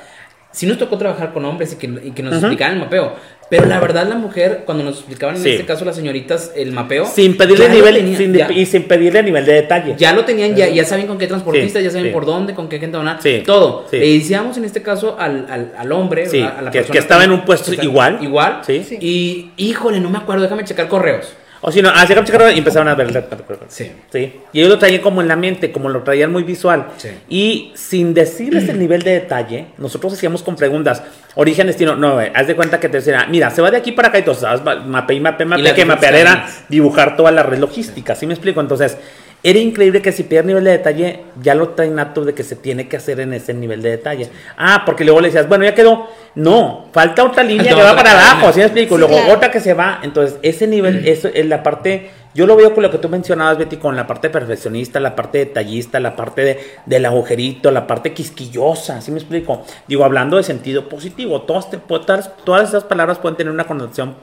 [0.53, 2.47] Sí nos tocó trabajar con hombres y que, y que nos Ujú.
[2.47, 3.13] explicaban el mapeo.
[3.51, 5.51] Pero la verdad, la mujer, cuando nos explicaban en Sí.
[5.51, 7.05] este caso las señoritas el mapeo.
[7.05, 9.97] Sin pedirle nivel, tenían, sin- ya, y sin pedirle nivel de detalle.
[9.99, 12.13] ya lo tenían, ya, ya saben con qué transportista, Sí, ya saben sí.
[12.13, 13.21] por dónde, con qué gente van a.
[13.21, 13.87] Sí, Todo.
[13.91, 13.99] sí.
[13.99, 17.25] Le decíamos en este caso al, al, al hombre, a la que- persona que estaba
[17.25, 18.19] en un puesto igual.
[18.23, 18.61] Igual.
[18.65, 18.85] Sí.
[18.89, 18.99] Sí.
[19.01, 21.35] Y, híjole, no me acuerdo, déjame checar correos.
[21.63, 23.25] O si no, hacía checar y empezaron a ver el
[23.69, 23.93] Sí.
[24.11, 24.41] Sí.
[24.53, 26.87] Y ellos lo traían como en la mente, como lo traían muy visual.
[26.97, 27.09] Sí.
[27.29, 31.03] Y sin decirles el nivel de detalle, nosotros hacíamos con preguntas.
[31.35, 31.97] Origen, destino.
[31.97, 34.19] No, güey, haz de cuenta que te decían, mira, se va de aquí para acá
[34.19, 37.59] y entonces haz ma- mape y mape, mape, que mapear era dibujar toda la red
[37.59, 38.15] logística.
[38.15, 38.61] ¿Sí me explico?
[38.61, 38.97] Entonces,
[39.43, 42.57] era increíble que si pierde nivel de detalle, ya lo traen nato de que se
[42.57, 44.29] tiene que hacer en ese nivel de detalle.
[44.57, 46.09] Ah, porque luego le decías, bueno, ya quedó.
[46.35, 48.31] No, falta otra línea que va para cadena.
[48.33, 48.95] abajo, ¿sí me explico?
[48.97, 49.35] Sí, luego claro.
[49.35, 50.01] otra que se va.
[50.03, 52.11] Entonces, ese nivel, eso es la parte.
[52.33, 55.39] Yo lo veo con lo que tú mencionabas, Betty, con la parte perfeccionista, la parte
[55.39, 59.65] detallista, la parte de, del agujerito, la parte quisquillosa, ¿sí me explico?
[59.89, 64.15] Digo, hablando de sentido positivo, todas, te- todas, todas esas palabras pueden tener una connotación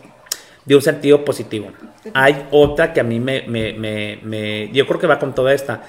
[0.68, 1.70] de un sentido positivo.
[2.14, 5.54] Hay otra que a mí me, me, me, me- yo creo que va con toda
[5.54, 5.82] esta.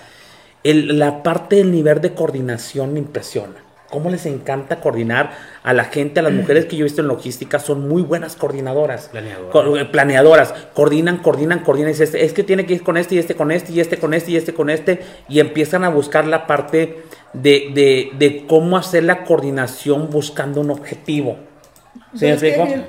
[0.65, 3.55] El- la parte del nivel de coordinación me impresiona.
[3.91, 5.31] cómo les encanta coordinar
[5.63, 8.37] a la gente, a las mujeres que yo he visto en logística, son muy buenas
[8.37, 9.09] coordinadoras.
[9.09, 9.81] Planeadoras.
[9.81, 10.55] Eh, planeadoras.
[10.75, 11.93] Coordinan, coordinan, coordinan.
[11.93, 14.13] Es, es que tiene que ir con este y este con este y este con
[14.13, 15.01] este y este con este.
[15.31, 20.71] Y empiezan a buscar la parte de, de, de cómo hacer la coordinación buscando un
[20.71, 21.39] objetivo.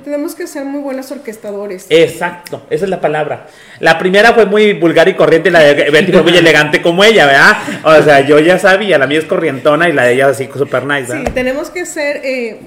[0.03, 1.88] Tenemos que ser muy buenos orquestadores.
[1.89, 3.47] Exacto, esa es la palabra.
[3.79, 7.25] La primera fue muy vulgar y corriente, la de Betty fue muy elegante como ella,
[7.25, 7.58] ¿verdad?
[7.84, 10.86] O sea, yo ya sabía, la mía es corrientona y la de ella así super
[10.86, 11.12] nice.
[11.12, 11.25] ¿verdad?
[11.25, 12.60] Sí, tenemos que ser, eh,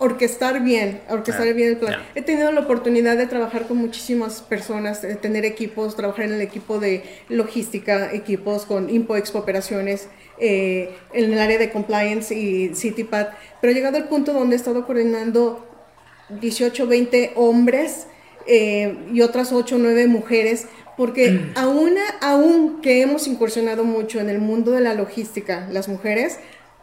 [0.00, 2.00] orquestar bien, orquestar ah, bien el plan.
[2.14, 6.40] He tenido la oportunidad de trabajar con muchísimas personas, de tener equipos, trabajar en el
[6.40, 10.08] equipo de logística, equipos con Impo Expo Operaciones,
[10.38, 13.26] eh, en el área de compliance y CityPad,
[13.60, 15.69] pero he llegado al punto donde he estado coordinando
[16.40, 18.06] 18, 20 hombres
[18.46, 20.66] eh, y otras 8 o 9 mujeres,
[20.96, 26.38] porque aún, aún que hemos incursionado mucho en el mundo de la logística, las mujeres,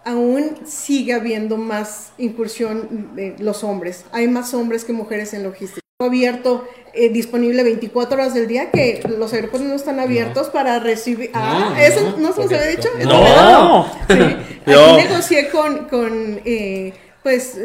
[0.05, 4.05] aún sigue habiendo más incursión de los hombres.
[4.11, 9.01] Hay más hombres que mujeres en logística abierto, eh, disponible 24 horas del día, que
[9.17, 11.31] los aeropuertos no están abiertos para recibir...
[11.33, 12.87] Ah, ¿eso no, se los había dicho?
[13.03, 13.91] No.
[14.07, 14.13] Sí.
[14.71, 17.57] Aquí negocié con, con eh, pues,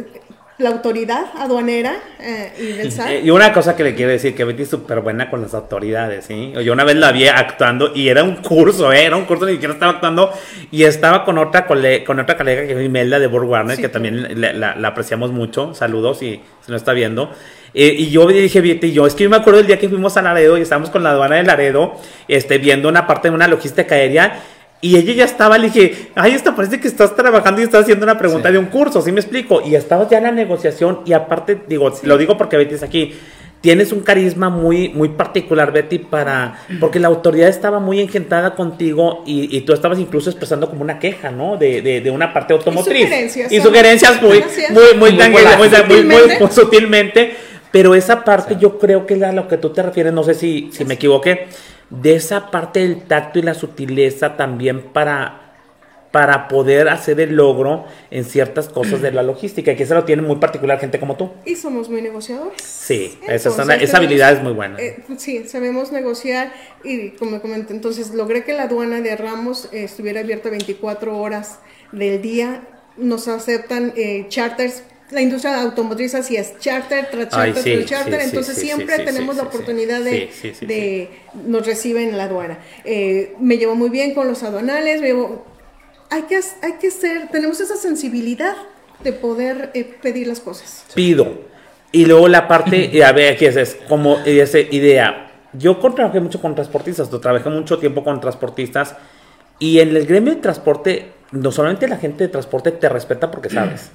[0.59, 3.25] la autoridad aduanera eh, y del SAT.
[3.25, 6.27] Y una cosa que le quiero decir, que Betty es súper buena con las autoridades,
[6.27, 6.53] ¿sí?
[6.65, 9.05] Yo una vez la vi actuando y era un curso, ¿eh?
[9.05, 10.33] Era un curso, ni siquiera estaba actuando
[10.71, 13.89] y estaba con otra, colega, con otra colega que es Imelda de Burg Warner, que
[13.89, 15.75] también la, la, apreciamos mucho.
[15.75, 17.31] Saludos y se nos está viendo.
[17.75, 20.17] Eh, y yo dije, Betty, yo, es que yo me acuerdo el día que fuimos
[20.17, 21.95] a Laredo y estábamos con la aduana de Laredo,
[22.29, 24.41] este, viendo una parte de una logística aérea
[24.85, 28.05] y ella ya estaba, le dije, ay, esto parece que estás trabajando y estás haciendo
[28.05, 29.63] una pregunta de un curso, ¿sí me explico?
[29.65, 33.15] Y estabas ya en la negociación y aparte, digo, lo digo porque Betty es aquí,
[33.61, 39.23] tienes un carisma muy, muy particular, Betty, para, porque la autoridad estaba muy engentada contigo
[39.25, 41.57] y, tú estabas incluso expresando como una queja, ¿no?
[41.57, 43.03] De, de, una parte automotriz.
[43.03, 43.53] Y sugerencias.
[43.53, 44.45] Y sugerencias muy,
[44.99, 46.03] muy, muy, muy,
[46.41, 47.37] muy, sutilmente.
[47.71, 50.35] Pero esa parte yo creo que es a lo que tú te refieres, no sé
[50.35, 51.47] si, si me equivoqué
[52.01, 55.53] de esa parte del tacto y la sutileza también para,
[56.11, 60.23] para poder hacer el logro en ciertas cosas de la logística, que eso lo tiene
[60.23, 61.31] muy particular gente como tú.
[61.45, 62.63] Y somos muy negociadores.
[62.63, 63.53] Sí, esa,
[63.99, 64.81] habilidad es muy buena.
[64.81, 69.85] Eh, sí, sabemos negociar y como comenté, entonces logré que la aduana de Ramos eh,
[69.85, 71.59] estuviera abierta 24 horas
[71.93, 72.67] del día.
[72.97, 78.99] Nos aceptan eh, charters la industria automotriz así es, charter tras charter charter, entonces siempre
[79.01, 81.09] tenemos la oportunidad de,
[81.47, 82.59] nos reciben en la aduana.
[82.85, 85.13] Eh, me llevo muy bien con los aduanales, me
[86.11, 88.55] hay que, hay que ser, tenemos esa sensibilidad
[89.03, 90.85] de poder eh, pedir las cosas.
[90.95, 91.53] Pido.
[91.91, 95.31] Y luego la parte, a ver, aquí es, es como esa idea.
[95.53, 98.97] Yo trabajé mucho con transportistas, yo trabajé mucho tiempo con transportistas
[99.59, 103.51] y en el gremio de transporte no solamente la gente de transporte te respeta porque
[103.51, 103.91] sabes.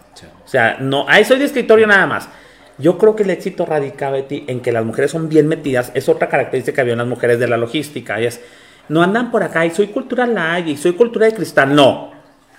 [0.47, 2.29] O sea, no, ahí soy de escritorio nada más.
[2.77, 5.91] Yo creo que el éxito radica, Betty, en que las mujeres son bien metidas.
[5.93, 8.17] Es otra característica que había en las mujeres de la logística.
[8.21, 8.39] es,
[8.87, 11.75] no andan por acá y soy cultura light y soy cultura de cristal.
[11.75, 12.16] No.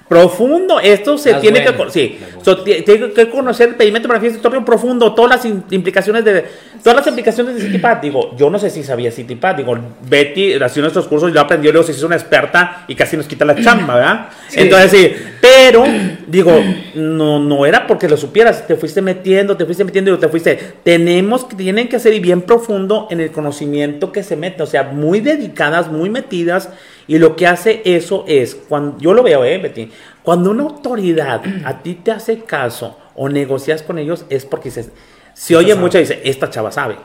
[0.09, 2.19] Profundo, esto se tiene que, sí,
[2.65, 6.47] tiene que conocer el pedimento para fiesta profundo, todas las implicaciones de
[6.83, 7.99] todas las implicaciones de CityPad.
[7.99, 11.87] Digo, yo no sé si sabía CityPad, digo, Betty haciendo nuestros cursos, yo aprendió, luego
[11.87, 14.29] se hizo una experta y casi nos quita la chamba, ¿verdad?
[14.55, 15.85] Entonces sí, pero
[16.27, 16.59] digo,
[16.95, 20.59] no no era porque lo supieras, te fuiste metiendo, te fuiste metiendo y te fuiste.
[20.85, 24.85] Tenemos que tienen que ser bien profundo en el conocimiento que se mete, o sea,
[24.85, 26.71] muy dedicadas, muy metidas
[27.09, 29.91] y lo que hace eso es, cuando yo lo veo, ¿eh, Betty?
[30.23, 34.91] Cuando una autoridad a ti te hace caso o negocias con ellos, es porque se,
[35.35, 36.97] si oye mucho, dice, esta chava sabe,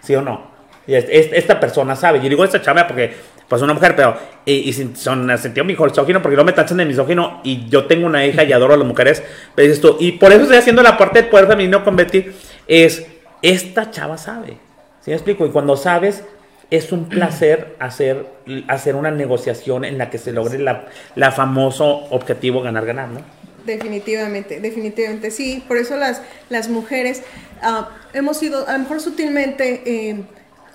[0.00, 0.50] ¿sí o no?
[0.86, 2.20] Y esta persona sabe.
[2.20, 3.14] Yo digo esta chava porque,
[3.46, 7.40] pues, una mujer, pero, y, y son sentido misógino, porque no me tachan de misógino,
[7.44, 9.22] y yo tengo una hija y adoro a las mujeres,
[9.54, 12.26] pero esto, y por eso estoy haciendo la parte del poder femenino con Betty,
[12.66, 13.06] es,
[13.42, 14.58] esta chava sabe.
[15.00, 15.46] ¿Sí me explico?
[15.46, 16.24] Y cuando sabes,
[16.72, 18.26] es un placer hacer,
[18.66, 23.20] hacer una negociación en la que se logre la, la famoso objetivo ganar-ganar, ¿no?
[23.66, 25.30] Definitivamente, definitivamente.
[25.30, 27.24] Sí, por eso las, las mujeres
[27.60, 29.82] ah, hemos sido, a lo mejor sutilmente...
[29.84, 30.22] Eh,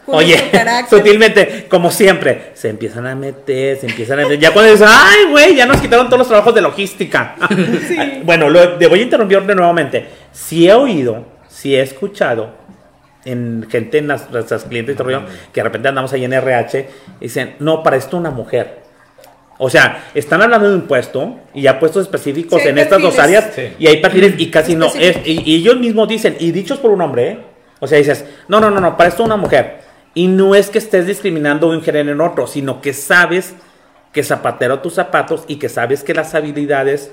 [0.06, 0.38] Oye,
[0.90, 4.40] sutilmente, como siempre, se empiezan a meter, se empiezan a meter.
[4.40, 7.36] Ya cuando dicen, ay, güey, ya nos quitaron todos los trabajos de logística.
[8.24, 10.08] bueno, lo, voy a interrumpir nuevamente.
[10.32, 12.67] Si he oído, si he escuchado
[13.28, 15.08] en gente, en nuestras clientes y todo
[15.52, 18.80] que de repente andamos ahí en RH y dicen, no, para esto una mujer.
[19.60, 23.52] O sea, están hablando de un puesto y ya puestos específicos en estas dos áreas
[23.80, 24.88] y hay perfiles y casi no.
[24.98, 27.40] Es, y, ellos mismos dicen, y dichos por un hombre, ¿eh?
[27.80, 29.80] O sea, dices, no, no, no, no, para esto una mujer.
[30.14, 33.56] Y no es que estés discriminando un género en otro, sino que sabes
[34.14, 37.12] que zapatero tus zapatos y que sabes que las habilidades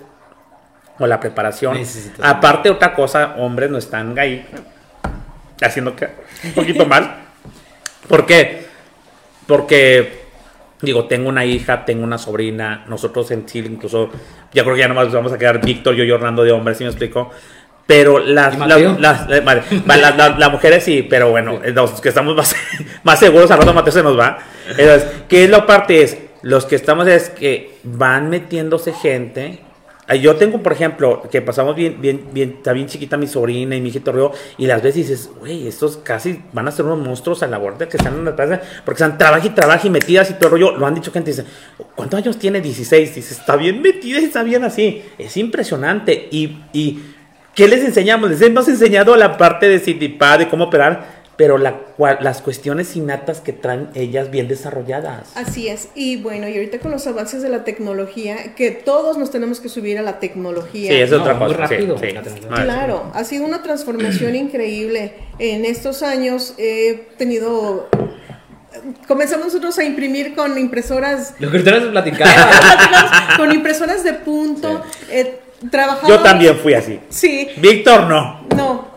[0.98, 1.78] o la preparación.
[2.22, 4.46] Aparte, otra cosa, hombres no están ahí
[5.60, 6.08] haciendo que
[6.44, 7.16] un poquito mal.
[8.08, 8.66] ¿Por qué?
[9.46, 10.24] Porque,
[10.80, 14.10] digo, tengo una hija, tengo una sobrina, nosotros en Chile incluso,
[14.52, 16.84] ya creo que ya nomás vamos a quedar Víctor, yo y Orlando de hombres, si
[16.84, 17.30] me explico?
[17.86, 22.56] Pero las, las, las, mujeres sí, pero bueno, los que estamos más,
[23.02, 24.38] más seguros, a rato Mateo se nos va.
[24.70, 26.02] Entonces, ¿qué es la parte?
[26.02, 29.60] Es, los que estamos es que van metiéndose gente
[30.20, 33.80] yo tengo, por ejemplo, que pasamos bien, bien, bien, está bien chiquita mi sobrina y
[33.80, 37.42] mi hijito río, y las veces dices, güey, estos casi van a ser unos monstruos
[37.42, 40.30] a la borda que están en la plaza, porque están trabaja y trabaja y metidas
[40.30, 40.76] y todo el rollo.
[40.76, 41.44] Lo han dicho gente, dice,
[41.94, 42.60] ¿cuántos años tiene?
[42.60, 43.14] 16.
[43.14, 45.02] Dice, está bien metida y está bien así.
[45.16, 46.28] Es impresionante.
[46.30, 47.02] Y, y
[47.54, 48.30] ¿qué les enseñamos?
[48.30, 51.80] Les hemos enseñado la parte de CITIPA, de cómo operar pero la,
[52.20, 55.36] las cuestiones innatas que traen ellas bien desarrolladas.
[55.36, 59.30] Así es, y bueno, y ahorita con los avances de la tecnología, que todos nos
[59.30, 60.90] tenemos que subir a la tecnología.
[60.90, 61.56] Sí, es otra cosa.
[61.56, 61.96] rápido.
[61.96, 65.14] Claro, ha sido una transformación increíble.
[65.38, 67.88] En estos años he tenido
[69.06, 71.34] comenzamos nosotros a imprimir con impresoras.
[71.38, 71.84] Lo que ustedes
[73.36, 74.82] con impresoras de punto.
[75.10, 75.40] Eh,
[76.06, 77.00] Yo también fui así.
[77.08, 77.48] Sí.
[77.56, 78.46] Víctor no.
[78.54, 78.93] No,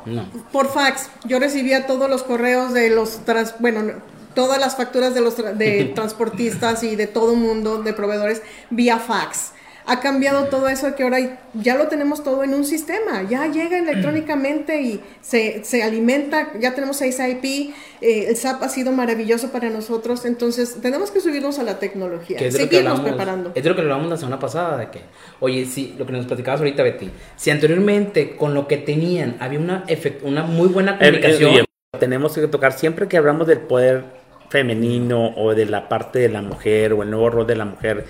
[0.51, 1.09] por fax.
[1.25, 3.19] Yo recibía todos los correos de los,
[3.59, 3.93] bueno,
[4.33, 9.51] todas las facturas de los de transportistas y de todo mundo, de proveedores, vía fax.
[9.87, 13.77] Ha cambiado todo eso que ahora ya lo tenemos todo en un sistema, ya llega
[13.79, 19.51] electrónicamente y se, se alimenta, ya tenemos 6 IP, eh, el SAP ha sido maravilloso
[19.51, 23.51] para nosotros, entonces tenemos que subirnos a la tecnología, seguirnos preparando.
[23.55, 24.99] Es de lo que hablamos la semana pasada, de que,
[25.39, 29.59] oye, sí, lo que nos platicabas ahorita, Betty, si anteriormente con lo que tenían había
[29.59, 29.85] una,
[30.23, 31.65] una muy buena comunicación.
[31.97, 34.03] tenemos que tocar siempre que hablamos del poder
[34.49, 38.05] femenino o de la parte de la mujer o el nuevo rol de la mujer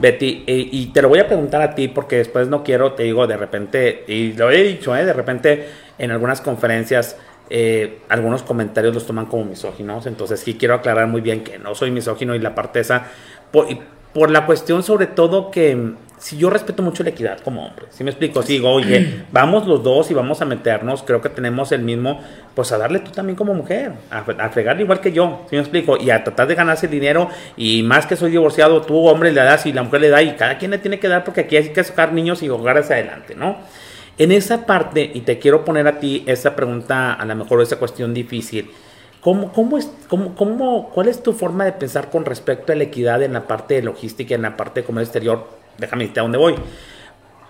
[0.00, 3.26] Betty, y, te lo voy a preguntar a ti porque después no quiero, te digo,
[3.26, 5.04] de repente, y lo he dicho, ¿eh?
[5.04, 7.16] de repente en algunas conferencias
[7.50, 11.74] eh, algunos comentarios los toman como misóginos, entonces sí quiero aclarar muy bien que no
[11.74, 13.06] soy misógino y la parte esa,
[13.50, 13.68] por,
[14.12, 18.04] por la cuestión sobre todo que si yo respeto mucho la equidad como hombre, si
[18.04, 21.72] me explico, si digo, oye, vamos los dos y vamos a meternos, creo que tenemos
[21.72, 22.20] el mismo,
[22.54, 25.62] pues a darle tú también como mujer, a, a fregarle igual que yo, si me
[25.62, 29.32] explico, y a tratar de ganarse el dinero, y más que soy divorciado, tú hombre
[29.32, 31.40] le das y la mujer le da, y cada quien le tiene que dar porque
[31.40, 33.56] aquí hay que sacar niños y jugar hacia adelante, ¿no?
[34.18, 37.78] En esa parte, y te quiero poner a ti esa pregunta, a lo mejor esa
[37.78, 38.70] cuestión difícil,
[39.22, 42.84] ¿Cómo, cómo es, cómo, cómo, ¿Cuál es tu forma de pensar con respecto a la
[42.84, 46.22] equidad en la parte de logística, en la parte de comercio exterior déjame decirte a
[46.22, 46.54] dónde voy.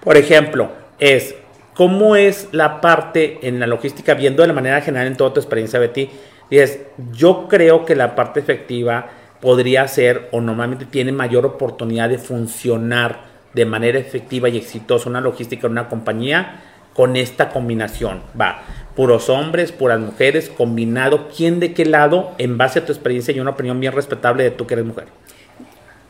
[0.02, 1.34] Por ejemplo, es
[1.74, 5.40] cómo es la parte en la logística, viendo de la manera general en toda tu
[5.40, 6.10] experiencia, Betty.
[6.50, 6.80] es
[7.12, 9.08] yo creo que la parte efectiva
[9.40, 15.20] podría ser o normalmente tiene mayor oportunidad de funcionar de manera efectiva y exitosa una
[15.20, 16.62] logística en una compañía
[16.94, 18.22] con esta combinación.
[18.38, 18.62] Va,
[18.94, 23.40] puros hombres, puras mujeres, combinado, quién de qué lado, en base a tu experiencia y
[23.40, 25.06] una opinión bien respetable de tú que eres mujer.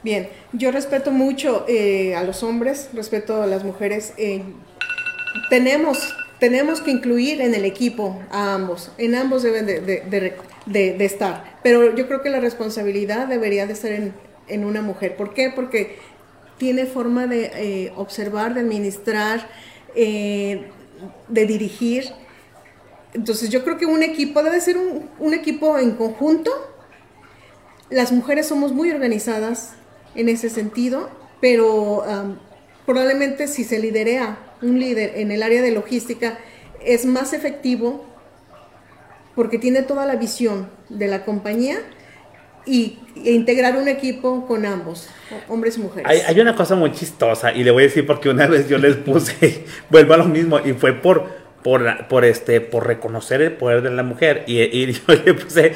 [0.03, 4.14] Bien, yo respeto mucho eh, a los hombres, respeto a las mujeres.
[4.16, 4.42] Eh,
[5.49, 11.95] tenemos, tenemos que incluir en el equipo a ambos, en ambos deben de, estar, pero
[11.95, 15.16] yo creo que la responsabilidad debería de estar en, una mujer.
[15.16, 15.51] ¿Por qué?
[15.55, 15.99] Porque
[16.59, 19.49] tiene forma de eh, observar, de administrar,
[19.94, 22.05] de dirigir.
[23.14, 26.50] Entonces yo creo que un equipo debe ser un, equipo en conjunto.
[27.90, 29.74] Las mujeres somos muy organizadas,
[30.14, 32.05] en ese sentido, pero
[32.87, 36.38] probablemente si se liderea un líder en el área de logística
[36.85, 38.05] es más efectivo
[39.35, 41.78] porque tiene toda la visión de la compañía
[42.66, 45.09] y, e integrar un equipo con ambos,
[45.48, 46.07] hombres y mujeres.
[46.09, 48.79] Hay, hay, una cosa muy chistosa y le voy a decir porque una vez yo
[48.79, 51.29] les puse, vuelvo a lo mismo, y fue por,
[51.62, 55.72] por, por, este, por reconocer el poder de la mujer y, y yo le puse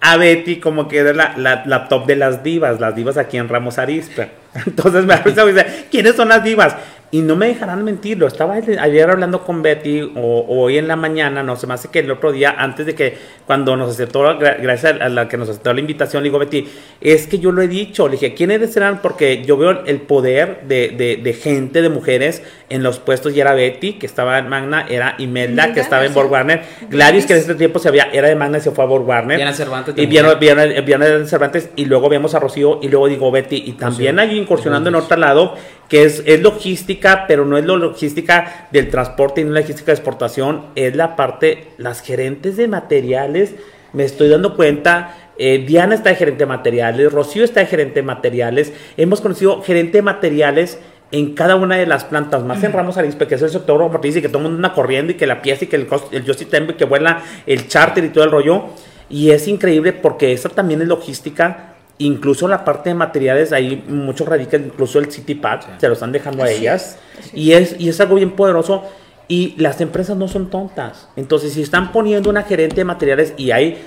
[0.00, 3.48] a Betty como que era la, la, top de las divas, las divas aquí en
[3.48, 4.30] Ramos Arispe.
[4.66, 6.74] Entonces me dice, ¿quiénes son las divas?
[7.14, 8.26] Y no me dejarán mentirlo.
[8.26, 12.10] Estaba ayer hablando con Betty o, hoy en la mañana, no sé, más que el
[12.10, 15.80] otro día, antes de que cuando nos aceptó, gracias a la que nos aceptó la
[15.80, 16.66] invitación, le digo, Betty,
[17.02, 18.08] es que yo lo he dicho.
[18.08, 19.02] Le dije, ¿quiénes serán?
[19.02, 23.36] Porque yo veo el poder de, de, gente, de mujeres en los puestos.
[23.36, 26.62] Y era Betty, que estaba en Magna, era Imelda, que estaba en Borg Warner.
[26.88, 29.06] Gladys, que en ese tiempo se había, era de Magna y se fue a Borg
[29.06, 29.36] Warner.
[29.36, 29.94] Viene Cervantes.
[29.98, 30.34] Y viene,
[30.80, 31.68] viene Cervantes.
[31.76, 32.78] Y luego vemos a Rocío.
[32.80, 35.56] Y luego digo, Betty, y también hay incursionando en otro lado
[35.92, 39.86] que es, es, logística, pero no es la logística del transporte y no es logística
[39.86, 43.54] de exportación, es la parte, las gerentes de materiales,
[43.92, 47.96] me estoy dando cuenta, eh, Diana está de gerente de materiales, Rocío está de gerente
[47.96, 50.78] de materiales, hemos conocido gerente de materiales
[51.12, 54.16] en cada una de las plantas, más en Ramos Arizpe, que es el sector automotriz
[54.16, 56.26] y que todo el mundo anda corriendo y que la pieza y que el, el
[56.26, 58.64] Justy Temple, que vuela el charter y todo el rollo.
[59.10, 61.71] Y es increíble porque esa también es logística.
[62.04, 66.42] Incluso la parte de materiales, ahí mucho radica, incluso el CityPad, se lo están dejando
[66.44, 66.98] a ellas.
[67.32, 68.84] y, es, y es algo bien poderoso.
[69.28, 71.08] Y las empresas no son tontas.
[71.16, 73.78] Entonces, si están poniendo una gerente de materiales y hay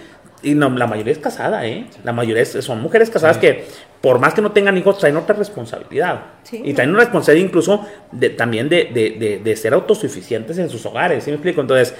[0.46, 1.88] y no, la mayoría es casada, ¿eh?
[2.04, 3.66] La mayoría son mujeres casadas que,
[4.00, 6.22] por más que no tengan hijos, traen otra responsabilidad.
[6.52, 11.24] y traen una responsabilidad incluso de, también de, de, de, ser autosuficientes en sus hogares,
[11.24, 11.62] ¿sí me explico?
[11.62, 11.96] Entonces,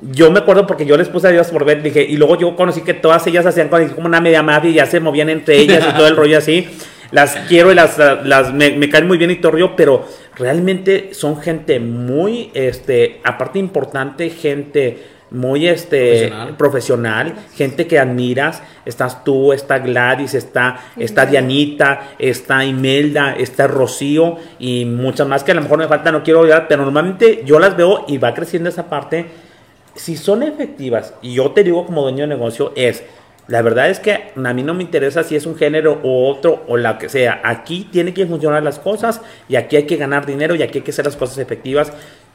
[0.00, 2.54] yo me acuerdo porque yo les puse a Dios por ver, dije, y luego yo
[2.56, 5.84] conocí que todas ellas hacían como una media mafia y ya se movían entre ellas
[5.88, 6.68] y todo el rollo así.
[7.12, 10.04] Las quiero y las, las me, me, caen muy bien y todo pero
[10.36, 17.34] realmente son gente muy, este, aparte importante, gente muy este profesional.
[17.54, 18.62] gente que admiras.
[18.84, 25.52] Estás tú, está Gladys, está, está Dianita, está Imelda, está Rocío y muchas más que
[25.52, 28.34] a lo mejor me falta, no quiero olvidar, pero normalmente yo las veo y va
[28.34, 29.45] creciendo esa parte.
[29.96, 33.02] Si son efectivas, y yo te digo como dueño de negocio, es,
[33.48, 36.64] la verdad es que a mí no me interesa si es un género o otro
[36.66, 37.40] o la que sea.
[37.44, 40.84] Aquí tiene que funcionar las cosas y aquí hay que ganar dinero y aquí hay
[40.84, 41.92] que hacer las cosas efectivas.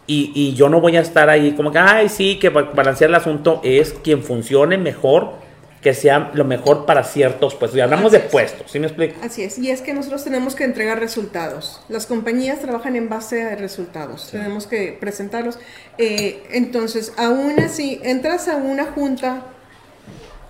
[0.07, 3.61] Y, yo no voy a estar ahí como que, ay, sí, que balancear el asunto
[3.63, 5.35] es quien funcione mejor,
[5.81, 7.77] que sea lo mejor para ciertos puestos.
[7.77, 9.15] Y hablamos de puestos, ¿sí me explico?
[9.23, 11.81] Así es, y es que nosotros tenemos que entregar resultados.
[11.89, 15.57] Las compañías trabajan en base a resultados, tenemos que presentarlos.
[15.97, 19.43] Eh, entonces, aún así, entras a una junta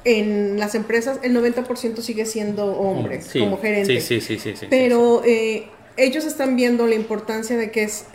[0.03, 4.03] en las empresas, el 90% sigue siendo hombres como gerentes.
[4.03, 4.67] Sí, sí, sí, sí.
[4.69, 8.05] Pero eh, ellos están viendo la importancia de que es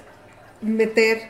[0.61, 1.23] meter,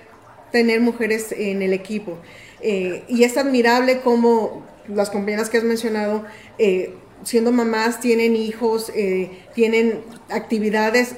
[0.50, 2.18] tener mujeres en el equipo.
[2.60, 6.24] Eh, y es admirable como las compañeras que has mencionado,
[6.58, 6.94] eh,
[7.24, 11.16] siendo mamás, tienen hijos, eh, tienen actividades,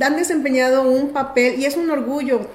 [0.00, 2.46] han desempeñado un papel y es un orgullo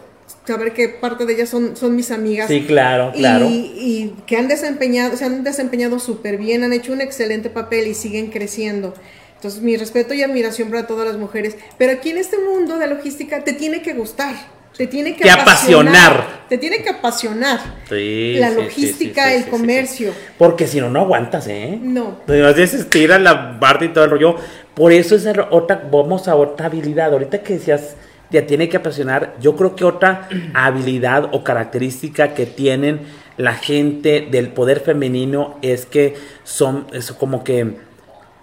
[0.46, 2.48] saber que parte de ellas son, son mis amigas.
[2.48, 3.48] Sí, claro, claro.
[3.50, 7.94] Y, que han desempeñado, se han desempeñado súper bien, han hecho un excelente papel y
[7.94, 8.94] siguen creciendo.
[9.36, 11.58] Entonces, mi respeto y admiración para todas las mujeres.
[11.78, 14.36] Pero aquí en este mundo de logística te tiene que gustar.
[14.78, 17.60] Te tiene que, apasionar, Te tiene que apasionar.
[17.88, 20.12] Sí, la logística, el comercio.
[20.38, 21.78] Porque si no, no aguantas, ¿eh?
[21.80, 22.22] No.
[22.28, 24.36] Entonces estira la parte y todo el rollo.
[24.74, 27.14] Por eso es otra, vamos a otra habilidad.
[27.14, 27.96] Ahorita que decías,
[28.32, 29.36] te tiene que apasionar.
[29.40, 33.02] Yo creo que otra habilidad o característica que tienen
[33.38, 37.76] la gente del poder femenino es que son, es como que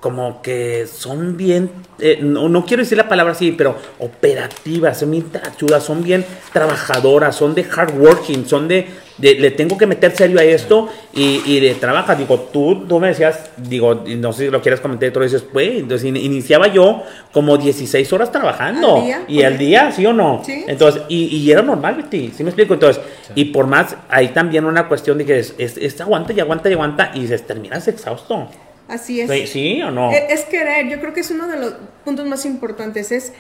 [0.00, 5.30] como que son bien, eh, no, quiero decir la palabra así, pero operativas, son bien
[5.30, 10.40] trachudas, son bien trabajadoras, son de hard working, son de, le tengo que meter serio
[10.40, 12.14] a esto y, y de trabaja.
[12.14, 15.80] Digo, tú, tú me decías, digo, no sé si lo quieres comentar, tú dices, pues,
[15.80, 19.04] entonces iniciaba yo como 16 horas trabajando.
[19.28, 20.42] ¿Y al día, sí o no?
[20.46, 20.64] Sí.
[20.66, 22.72] Entonces, y, y era normal, Betty, ¿sí me explico?
[22.72, 23.02] Entonces,
[23.34, 26.72] y por más, hay también una cuestión de que es, es, aguanta y aguanta y
[26.72, 28.48] aguanta y se terminas exhausto.
[28.90, 29.50] Así es.
[29.50, 30.10] ¿Sí o no?
[30.10, 31.74] Es, querer, yo creo que es uno de los
[32.04, 33.32] puntos más importantes, es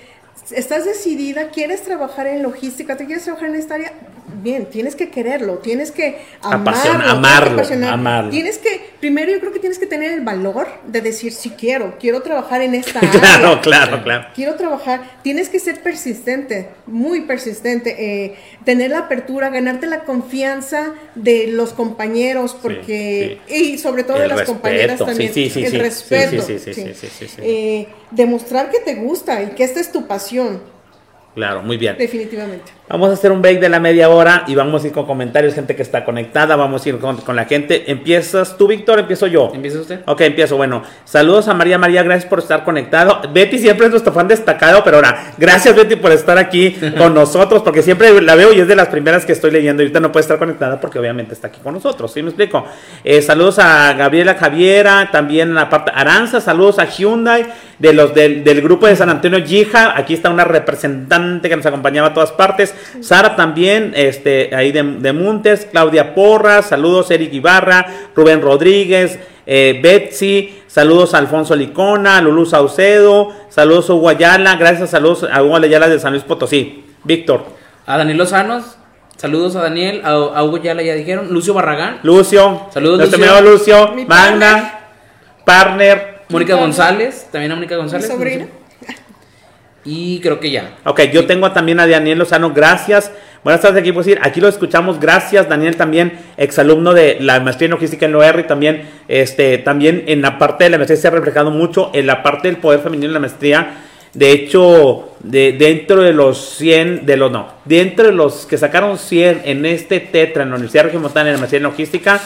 [0.52, 3.92] estás decidida, quieres trabajar en logística, te quieres trabajar en esta área,
[4.42, 8.30] bien, tienes que quererlo, tienes que amarlo, amarlo, amarlo.
[8.30, 11.96] Tienes que, primero yo creo que tienes que tener el valor de decir, sí quiero,
[11.98, 13.10] quiero trabajar en esta área.
[13.10, 14.28] claro, claro, claro.
[14.34, 20.94] Quiero trabajar, tienes que ser persistente, muy persistente, eh, tener la apertura, ganarte la confianza
[21.14, 26.44] de los compañeros, porque, y sobre todo de las compañeras también, sí, sí, el respeto,
[28.10, 30.62] demostrar que te gusta y que esta es tu pasión.
[31.34, 31.96] Claro, muy bien.
[31.96, 32.79] Definitivamente.
[32.92, 35.54] Vamos a hacer un break de la media hora y vamos a ir con comentarios,
[35.54, 37.88] gente que está conectada, vamos a ir con, la gente.
[37.88, 38.98] ¿Empiezas tú, Víctor?
[38.98, 39.52] ¿Empiezo yo?
[39.54, 40.00] ¿Empieza usted?
[40.06, 40.56] Ok, empiezo.
[40.56, 43.20] Bueno, saludos a María María, gracias por estar conectado.
[43.32, 47.62] Betty siempre es nuestro fan destacado, pero ahora, gracias Betty por estar aquí con nosotros,
[47.62, 49.84] porque siempre la veo y es de las primeras que estoy leyendo.
[49.84, 52.66] Ahorita no puede estar conectada porque obviamente está aquí con nosotros, ¿sí me explico?
[53.04, 57.46] Eh, saludos a Gabriela Javiera, también a parte Aranza, saludos a Hyundai,
[57.78, 59.96] de los del, del grupo de San Antonio Yija.
[59.96, 62.74] Aquí está una representante que nos acompañaba a todas partes.
[63.00, 69.80] Sara también, este, ahí de, de Montes, Claudia Porras, saludos Eric Ibarra, Rubén Rodríguez, eh,
[69.82, 75.56] Betsy, saludos a Alfonso Licona, Lulú Saucedo, saludos a Hugo Ayala, gracias, saludos a Hugo
[75.56, 76.84] Ayala de San Luis Potosí.
[77.02, 77.44] Víctor.
[77.86, 78.76] A Daniel Lozanos,
[79.16, 81.98] saludos a Daniel, a, Hugo Ayala ya dijeron, Lucio Barragán.
[82.02, 83.40] Lucio, saludos Lucio.
[83.40, 84.80] Lucio, Magna,
[85.44, 86.20] partner.
[86.28, 88.06] Mónica González, también a Mónica González.
[88.06, 88.46] sobrina.
[89.84, 90.76] Y creo que ya.
[90.84, 93.10] Ok, yo tengo también a Daniel Lozano, gracias.
[93.42, 94.02] Buenas tardes, equipo.
[94.20, 95.48] Aquí lo escuchamos, gracias.
[95.48, 100.38] Daniel también, exalumno de la maestría en logística en OR, también, este, también en la
[100.38, 103.14] parte de la maestría se ha reflejado mucho en la parte del poder femenino en
[103.14, 103.84] la maestría.
[104.12, 108.98] De hecho, de, dentro de los 100, de los no, dentro de los que sacaron
[108.98, 112.20] 100 en este Tetra en la Universidad Regiomontana en la Maestría en Logística,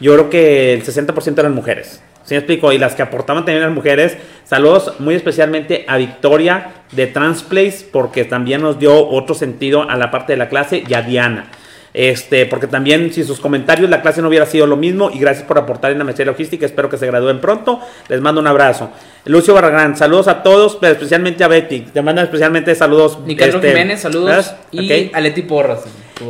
[0.00, 2.00] yo creo que el 60% eran mujeres.
[2.30, 2.72] ¿Sí me explico?
[2.72, 4.16] Y las que aportaban también las mujeres.
[4.44, 10.12] Saludos muy especialmente a Victoria de Transplace, porque también nos dio otro sentido a la
[10.12, 11.50] parte de la clase, y a Diana.
[11.92, 15.44] Este, porque también si sus comentarios la clase no hubiera sido lo mismo y gracias
[15.44, 17.80] por aportar en la maestría logística, espero que se gradúen pronto.
[18.08, 18.92] Les mando un abrazo.
[19.24, 21.80] Lucio Barragán, saludos a todos, pero especialmente a Betty.
[21.80, 23.18] Te mandan especialmente saludos.
[23.26, 24.54] Nicardo este, Jiménez, saludos.
[24.70, 25.80] Y a Leti Porras.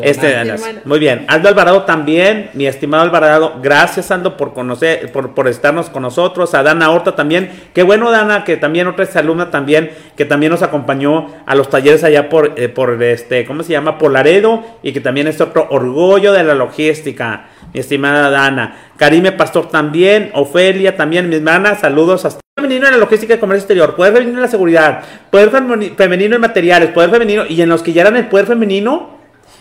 [0.03, 1.25] Este, muy bien.
[1.29, 6.55] Aldo Alvarado también, mi estimado Alvarado, gracias Aldo por conocer, por, por estarnos con nosotros.
[6.55, 7.51] A Dana Horta también.
[7.75, 12.05] Qué bueno, Dana, que también otra alumna también, que también nos acompañó a los talleres
[12.05, 13.99] allá por, eh, por este, ¿cómo se llama?
[13.99, 18.77] Por Laredo, y que también es otro orgullo de la logística, mi estimada Dana.
[18.97, 23.63] Karime Pastor también, Ofelia también, mi hermana, saludos hasta femenino en la logística de comercio
[23.63, 25.51] exterior, poder femenino en la seguridad, poder
[25.97, 29.20] femenino en materiales, poder femenino, y en los que ya eran el poder femenino,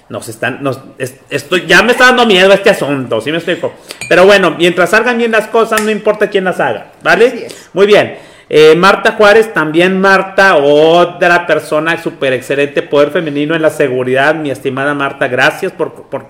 [0.10, 0.82] nos están, nos,
[1.30, 3.74] estoy, ya me está dando miedo este asunto, ¿sí me explico?
[4.08, 7.48] Pero bueno, mientras salgan bien las cosas, no importa quién las haga, ¿vale?
[7.74, 8.18] Muy bien.
[8.52, 14.50] Eh, Marta Juárez, también Marta, otra persona súper excelente, poder femenino en la seguridad, mi
[14.50, 16.26] estimada Marta, gracias por, por,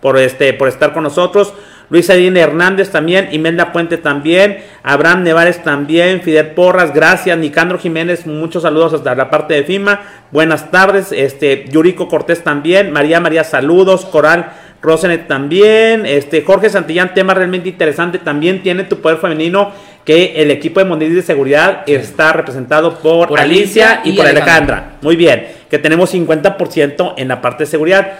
[0.00, 1.52] por, este, por estar con nosotros.
[1.90, 8.26] Luis Adine Hernández también, Imelda Puente también, Abraham Nevares también, Fidel Porras, gracias, Nicandro Jiménez,
[8.26, 13.42] muchos saludos hasta la parte de FIMA, buenas tardes, este, Yurico Cortés también, María María,
[13.42, 19.72] saludos, Coral Rosenet también, este, Jorge Santillán, tema realmente interesante, también tiene tu poder femenino,
[20.04, 24.92] que el equipo de Mondis de Seguridad está representado por, Alicia, y, por Alejandra.
[25.02, 28.12] Muy bien, que tenemos 50% en la parte de seguridad.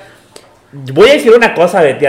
[0.72, 2.06] Voy a decir una cosa, Betty.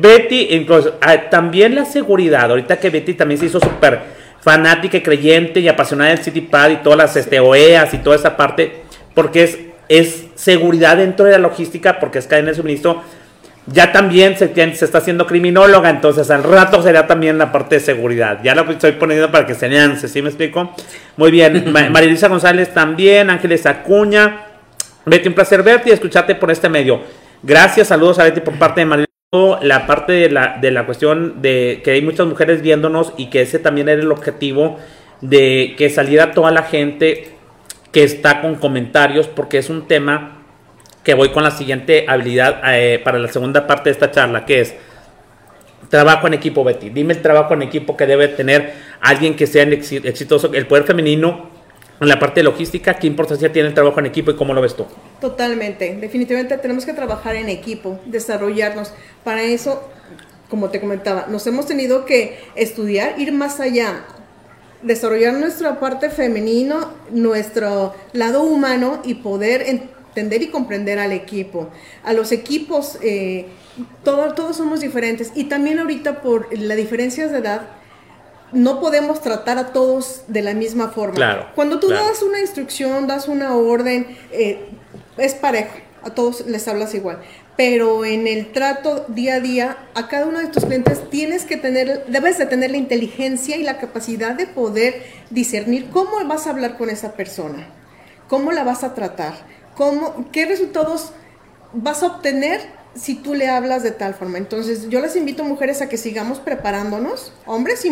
[0.00, 2.50] Betty, incluso, ah, también la seguridad.
[2.50, 4.00] Ahorita que Betty también se hizo súper
[4.40, 8.36] fanática y creyente y apasionada del CityPad y todas las este, OEAs y toda esa
[8.36, 9.58] parte, porque es,
[9.88, 13.02] es seguridad dentro de la logística, porque es cadena de suministro.
[13.66, 17.80] Ya también se, se está haciendo criminóloga, entonces al rato será también la parte de
[17.80, 18.38] seguridad.
[18.42, 20.72] Ya lo estoy poniendo para que se lance, ¿sí me explico?
[21.16, 24.46] Muy bien, María Luisa González también, Ángeles Acuña.
[25.04, 27.00] Betty, un placer verte y escucharte por este medio.
[27.42, 29.06] Gracias, saludos a Betty por parte de María.
[29.60, 33.42] La parte de la, de la cuestión de que hay muchas mujeres viéndonos y que
[33.42, 34.78] ese también era el objetivo
[35.20, 37.32] de que saliera toda la gente
[37.92, 40.42] que está con comentarios, porque es un tema
[41.02, 44.60] que voy con la siguiente habilidad eh, para la segunda parte de esta charla, que
[44.60, 44.74] es
[45.88, 46.90] trabajo en equipo, Betty.
[46.90, 50.52] Dime el trabajo en equipo que debe tener alguien que sea exitoso.
[50.52, 51.50] El poder femenino
[52.00, 54.60] en la parte de logística, ¿qué importancia tiene el trabajo en equipo y cómo lo
[54.60, 54.86] ves tú?
[55.20, 58.92] Totalmente, definitivamente tenemos que trabajar en equipo, desarrollarnos.
[59.24, 59.88] Para eso,
[60.50, 64.04] como te comentaba, nos hemos tenido que estudiar, ir más allá,
[64.82, 71.70] desarrollar nuestra parte femenino, nuestro lado humano y poder entender y comprender al equipo.
[72.04, 73.46] A los equipos, eh,
[74.04, 77.62] todos somos diferentes y también ahorita por las diferencias de edad,
[78.56, 81.52] no podemos tratar a todos de la misma forma.
[81.54, 84.70] Cuando tú das una instrucción, das una orden, eh,
[85.18, 87.20] es parejo, a todos les hablas igual.
[87.56, 91.56] Pero en el trato día a día, a cada uno de tus clientes tienes que
[91.58, 96.50] tener, debes de tener la inteligencia y la capacidad de poder discernir cómo vas a
[96.50, 97.68] hablar con esa persona,
[98.28, 99.34] cómo la vas a tratar,
[99.74, 101.12] cómo, qué resultados
[101.74, 104.38] vas a obtener si tú le hablas de tal forma.
[104.38, 107.32] Entonces, yo les invito, mujeres, a que sigamos preparándonos.
[107.44, 107.90] Hombres y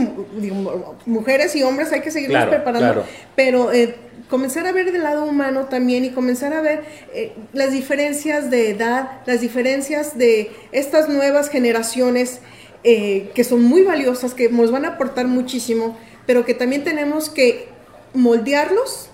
[1.07, 3.05] mujeres y hombres hay que seguirnos preparando.
[3.37, 3.95] Pero eh,
[4.31, 8.71] comenzar a ver del lado humano también y comenzar a ver eh, las diferencias de
[8.71, 12.41] edad, las diferencias de estas nuevas generaciones
[12.83, 15.97] eh, que son muy valiosas, que nos van a aportar muchísimo,
[16.27, 17.69] pero que también tenemos que
[18.13, 19.11] moldearlos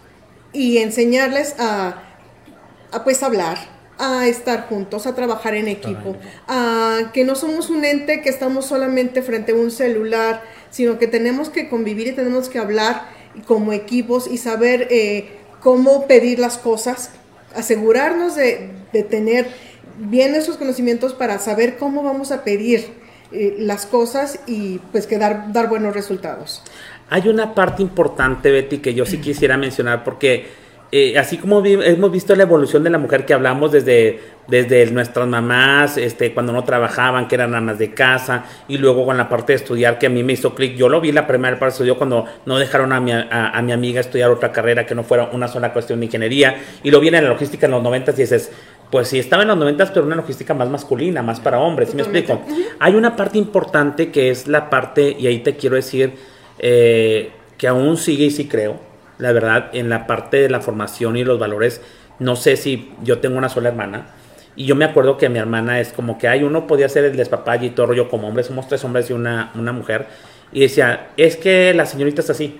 [0.53, 2.03] y enseñarles a,
[2.93, 3.59] a pues hablar,
[4.01, 6.17] a estar juntos, a trabajar en equipo,
[6.49, 11.07] a que no somos un ente que estamos solamente frente a un celular, sino que
[11.07, 13.03] tenemos que convivir y tenemos que hablar
[13.47, 15.29] como equipos y saber eh,
[15.61, 17.11] cómo pedir las cosas,
[17.55, 18.71] asegurarnos de,
[19.11, 19.49] tener
[19.99, 22.95] bien esos conocimientos para saber cómo vamos a pedir
[23.33, 26.63] eh, las cosas y pues que dar, dar buenos resultados.
[27.11, 30.47] Hay una parte importante, Betty, que yo sí quisiera mencionar porque
[30.93, 34.19] eh, así como hemos visto la evolución de la mujer que hablamos desde,
[34.49, 39.17] desde nuestras mamás, este, cuando no trabajaban, que eran amas de casa, y luego con
[39.17, 40.75] la parte de estudiar, que a mí me hizo clic.
[40.75, 44.01] Yo lo vi la primera parte estudió cuando no dejaron a mi, a, mi amiga
[44.01, 47.15] estudiar otra carrera que no fuera una sola cuestión de ingeniería, y lo vi en
[47.15, 48.51] la logística en los 90 y dices,
[48.91, 51.97] pues sí, estaba en los 90 pero una logística más masculina, más para hombres, ¿sí
[51.97, 52.43] me explico?
[52.81, 56.15] Hay una parte importante que es la parte, y ahí te quiero decir,
[56.59, 58.90] eh, que aún sigue y sí creo,
[59.21, 61.81] la verdad, en la parte de la formación y los valores,
[62.19, 64.07] no sé si yo tengo una sola hermana.
[64.57, 67.17] Y yo me acuerdo que mi hermana es como que hay uno podía ser el
[67.17, 70.07] despapalle y todo rollo como hombre, somos tres hombres y una, una mujer.
[70.53, 72.59] Y decía, es que la señorita es así,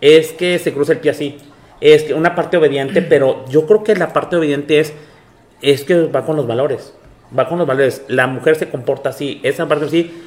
[0.00, 1.38] es que se cruza el pie así,
[1.80, 4.92] es que una parte obediente, pero yo creo que la parte obediente es,
[5.62, 6.94] es que va con los valores,
[7.36, 8.04] va con los valores.
[8.08, 10.22] La mujer se comporta así, esa parte así.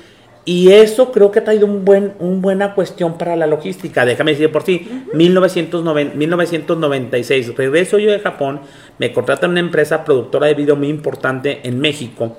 [0.46, 4.06] Y eso creo que ha traído un buen, un buena cuestión para la logística.
[4.06, 8.62] Déjame decir por sí, 1990, 1996, regreso yo de Japón,
[8.98, 12.38] me contratan una empresa productora de video muy importante en México.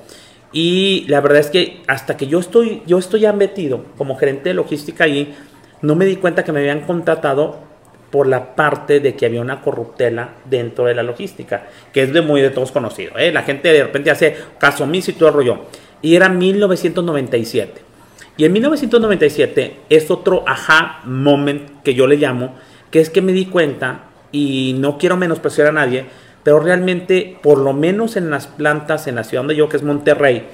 [0.53, 4.49] Y la verdad es que hasta que yo estoy, yo estoy ya metido como gerente
[4.49, 5.37] de logística ahí,
[5.83, 7.71] no me di cuenta que me habían contratado
[8.11, 12.23] por la parte de que había una corruptela dentro de la logística, que es de
[12.23, 13.17] muy de todos conocido.
[13.17, 13.31] ¿eh?
[13.31, 15.61] La gente de repente hace caso omiso y todo el rollo.
[16.03, 17.90] Y era 1997.
[18.37, 22.55] Y en 1997 es otro aha moment que yo le llamo,
[22.91, 26.07] que es que me di cuenta, y no quiero menospreciar a nadie,
[26.43, 29.83] pero realmente, por lo menos en las plantas, en la ciudad donde yo, que es
[29.83, 30.47] Monterrey,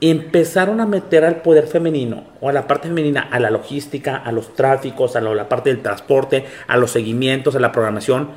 [0.00, 4.30] empezaron a meter al poder femenino o a la parte femenina, a la logística, a
[4.32, 8.30] los tráficos, a la parte del transporte, a los seguimientos, a la programación,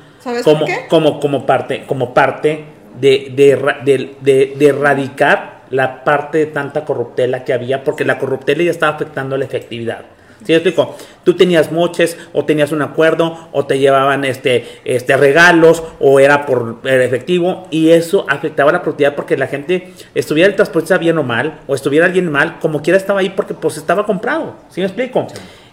[0.44, 2.64] como, como, como parte, como parte
[2.98, 8.62] de, de, de, de, erradicar la parte de tanta corruptela que había, porque la corruptela
[8.62, 10.04] ya estaba afectando la efectividad.
[10.44, 10.96] ¿Sí explico?
[11.22, 16.46] Tú tenías moches o tenías un acuerdo o te llevaban este, este regalos o era
[16.46, 21.22] por efectivo y eso afectaba la propiedad porque la gente estuviera el transportista bien o
[21.22, 24.54] mal o estuviera alguien mal, como quiera estaba ahí porque pues estaba comprado.
[24.70, 25.26] ¿Sí me explico?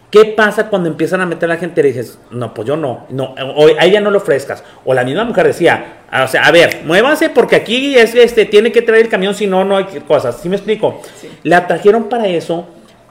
[0.09, 3.05] ¿Qué pasa cuando empiezan a meter a la gente y dices, no, pues yo no,
[3.09, 4.63] no, o a ella no lo ofrezcas?
[4.85, 8.45] O la misma mujer decía, ah, o sea, a ver, muévanse porque aquí es, este,
[8.45, 10.39] tiene que traer el camión, si no, no hay cosas.
[10.41, 11.01] ¿Sí me explico?
[11.43, 12.67] La trajeron para eso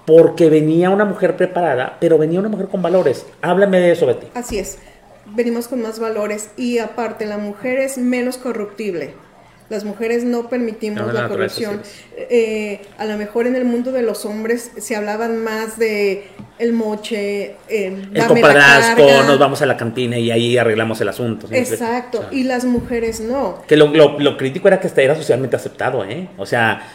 [0.06, 3.26] porque venía una mujer preparada, pero venía una mujer con valores.
[3.42, 4.28] Háblame de eso, Betty.
[4.32, 4.78] Así es,
[5.26, 9.25] venimos con más valores y aparte la mujer es menos corruptible.
[9.68, 11.80] Las mujeres no permitimos la corrupción.
[12.16, 16.72] Eh, a lo mejor en el mundo de los hombres se hablaban más de el
[16.72, 21.48] moche, eh, el compadrazgo, nos vamos a la cantina y ahí arreglamos el asunto.
[21.50, 23.62] Exacto, y las mujeres no.
[23.66, 26.28] Que lo, lo, crítico era que era socialmente aceptado, ¿eh?
[26.38, 26.88] O sea,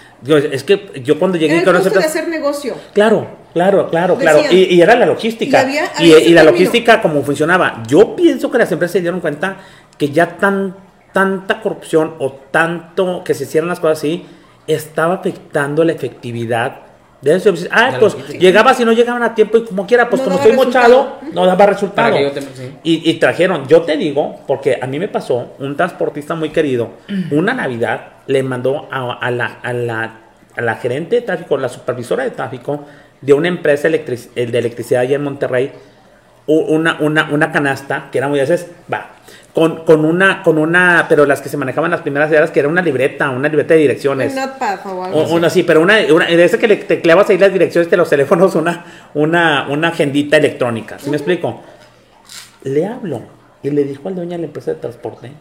[0.52, 1.60] es que yo cuando llegué...
[1.60, 2.76] Era el de hacer negocio.
[2.94, 4.42] Claro, claro, claro, claro.
[4.50, 5.68] Y, era la logística.
[6.00, 7.84] Y, y la logística, como funcionaba.
[7.88, 9.58] Yo pienso que las empresas se dieron cuenta
[9.98, 10.76] que ya tan
[11.14, 14.26] tanta corrupción o tanto que se hicieran las cosas así,
[14.68, 16.92] estaba afectando la efectividad
[17.22, 17.54] de eso.
[17.70, 21.18] Ah, pues llegaba si no llegaban a tiempo y como quiera, pues como estoy mochado,
[21.34, 22.18] no daba resultado.
[22.84, 26.92] y, trajeron, yo te digo, porque a mí me pasó, un transportista muy querido,
[27.32, 30.20] una Navidad le mandó a, la, a, la,
[30.56, 32.86] a la gerente de tráfico, la supervisora de tráfico
[33.22, 34.04] de una empresa de
[34.36, 35.72] electricidad allá en Monterrey,
[36.48, 39.12] una, una, una canasta que era muy veces, va,
[39.54, 42.70] con, con, una, con una, pero las que se manejaban las primeras eras, que era
[42.70, 44.34] una libreta, una libreta de direcciones.
[44.34, 47.52] Un notepad o algo Una, sí, pero una, una de que le tecleabas ahí las
[47.52, 51.00] direcciones de los teléfonos, una, una, una agendita electrónica.
[51.00, 51.62] ¿Sí me explico?
[52.64, 53.22] Le hablo
[53.62, 55.32] y le dijo al dueño de la empresa de transporte,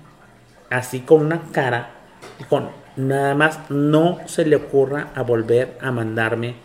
[0.71, 1.91] así con una cara,
[2.49, 6.57] con nada más, no se le ocurra a volver a mandarme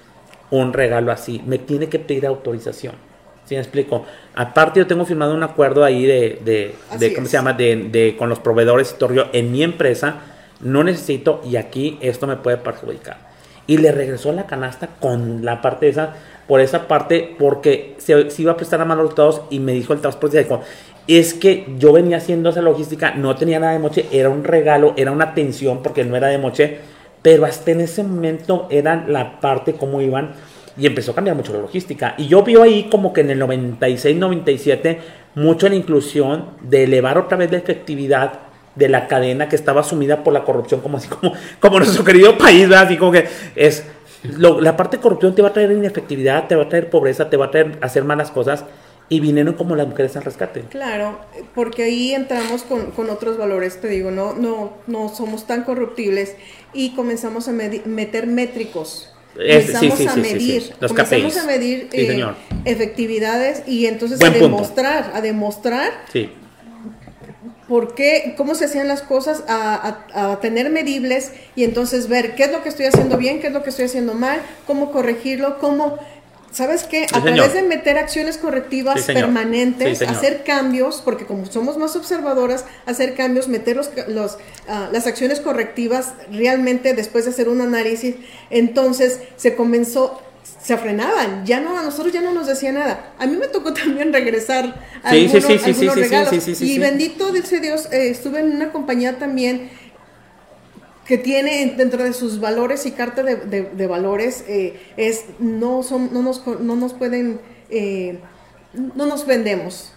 [0.51, 1.43] un regalo así.
[1.45, 2.95] Me tiene que pedir autorización.
[3.45, 4.05] ¿Sí me explico?
[4.33, 7.53] Aparte yo tengo firmado un acuerdo ahí de, de, ¿cómo se llama?
[7.53, 10.15] De, con los proveedores y torrio en mi empresa.
[10.61, 13.17] No necesito y aquí esto me puede perjudicar.
[13.67, 16.13] Y le regresó la canasta con la parte de esa,
[16.47, 20.01] por esa parte, porque se, iba a prestar a malos resultados y me dijo el
[20.01, 20.61] transporte, dijo,
[21.07, 24.93] es que yo venía haciendo esa logística, no tenía nada de moche, era un regalo,
[24.97, 26.79] era una atención porque no era de moche,
[27.21, 30.33] pero hasta en ese momento era la parte como iban
[30.77, 32.15] y empezó a cambiar mucho la logística.
[32.17, 34.99] Y yo veo ahí como que en el 96, 97,
[35.35, 38.39] mucho la inclusión de elevar otra vez la efectividad
[38.75, 42.37] de la cadena que estaba sumida por la corrupción, como así como, como nuestro querido
[42.37, 42.85] país, ¿verdad?
[42.85, 43.85] así como que es
[44.37, 47.37] la parte de corrupción te va a traer inefectividad, te va a traer pobreza, te
[47.37, 48.65] va a traer hacer malas cosas
[49.07, 50.61] y vinieron como las mujeres al rescate.
[50.61, 51.19] Claro,
[51.53, 56.35] porque ahí entramos con, con, otros valores, te digo, no, no, no somos tan corruptibles
[56.73, 62.25] y comenzamos a meter métricos Empezamos a medir, comenzamos a medir eh,
[62.63, 65.91] efectividades y entonces a demostrar, a demostrar
[67.67, 72.43] por qué, cómo se hacían las cosas, a, a, tener medibles y entonces ver qué
[72.43, 75.57] es lo que estoy haciendo bien, qué es lo que estoy haciendo mal, cómo corregirlo,
[75.59, 75.97] cómo
[76.55, 77.05] ¿Sabes qué?
[77.11, 83.13] a través de meter acciones correctivas permanentes, hacer cambios, porque como somos más observadoras, hacer
[83.13, 84.37] cambios, meter los, los
[84.69, 88.15] ah, las acciones correctivas realmente después de hacer un análisis,
[88.49, 90.21] entonces se comenzó
[90.63, 93.13] se frenaban, ya no, a nosotros ya no nos decía nada.
[93.19, 96.61] A mí me tocó también regresar a algunos, sí, sí, sí, algunos sí, regalos.
[96.61, 99.69] y bendito, dice Dios, eh, estuve en una compañía también
[101.07, 105.83] que tiene dentro de sus valores y carta de, de- de valores eh, es no
[105.83, 107.39] son no nos no nos pueden
[107.69, 108.19] eh,
[108.95, 109.91] no nos vendemos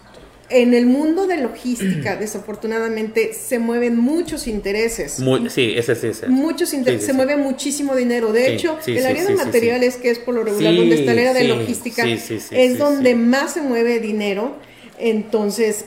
[0.51, 6.27] en el mundo de logística desafortunadamente se mueven muchos intereses Muy, sí, ese sí, ese.
[6.27, 8.31] muchos intereses, Sí, sí, se mueve muchísimo dinero.
[8.33, 11.33] De hecho, el área de materiales, que es por lo regular donde está el área
[11.33, 14.55] de logística, es donde más se mueve dinero.
[14.97, 15.85] Entonces,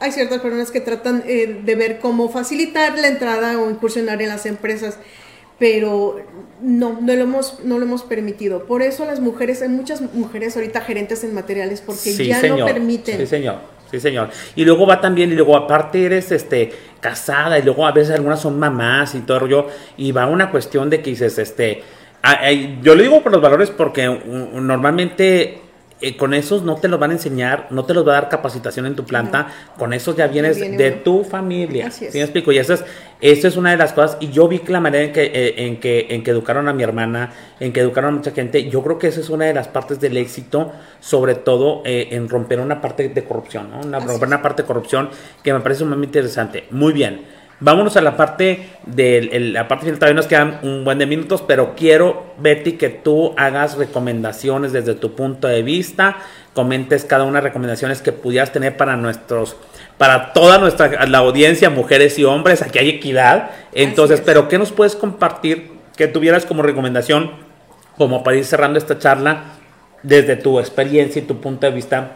[0.00, 4.28] hay ciertas personas que tratan eh, de ver cómo facilitar la entrada o incursionar en
[4.28, 4.98] las empresas,
[5.58, 6.16] pero
[6.62, 8.64] no, no lo hemos, no lo hemos permitido.
[8.64, 12.60] Por eso las mujeres, hay muchas mujeres ahorita gerentes en materiales porque Sí, ya señor.
[12.60, 13.18] no permiten.
[13.18, 13.56] Sí, señor.
[13.90, 14.30] Sí, señor.
[14.54, 18.40] Y luego va también, y luego aparte eres este casada, y luego a veces algunas
[18.40, 21.82] son mamás y todo el rollo, y va una cuestión de que dices, este,
[22.22, 25.59] ah, eh, yo le digo por los valores porque normalmente
[26.00, 28.28] eh, con esos no te los van a enseñar, no te los va a dar
[28.28, 29.48] capacitación en tu planta,
[29.78, 31.02] con esos ya vienes viene de uno.
[31.02, 31.88] tu familia.
[31.88, 32.12] Así es.
[32.12, 32.52] ¿Sí me explico?
[32.52, 32.84] Y eso es,
[33.20, 35.66] eso es una de las cosas, y yo vi que la manera en que, eh,
[35.66, 38.82] en que, en que educaron a mi hermana, en que educaron a mucha gente, yo
[38.82, 42.60] creo que esa es una de las partes del éxito, sobre todo eh, en romper
[42.60, 43.80] una parte de corrupción, ¿no?
[43.80, 45.10] Una, romper una parte de corrupción
[45.42, 46.64] que me parece sumamente interesante.
[46.70, 47.39] Muy bien.
[47.62, 51.44] Vámonos a la parte de la parte final, todavía nos quedan un buen de minutos,
[51.46, 56.16] pero quiero, Betty, que tú hagas recomendaciones desde tu punto de vista,
[56.54, 59.56] comentes cada una de las recomendaciones que pudieras tener para nuestros,
[59.98, 63.50] para toda nuestra la audiencia, mujeres y hombres, aquí hay equidad.
[63.72, 64.24] Entonces, es.
[64.24, 67.32] pero ¿qué nos puedes compartir que tuvieras como recomendación,
[67.98, 69.42] como para ir cerrando esta charla,
[70.02, 72.12] desde tu experiencia y tu punto de vista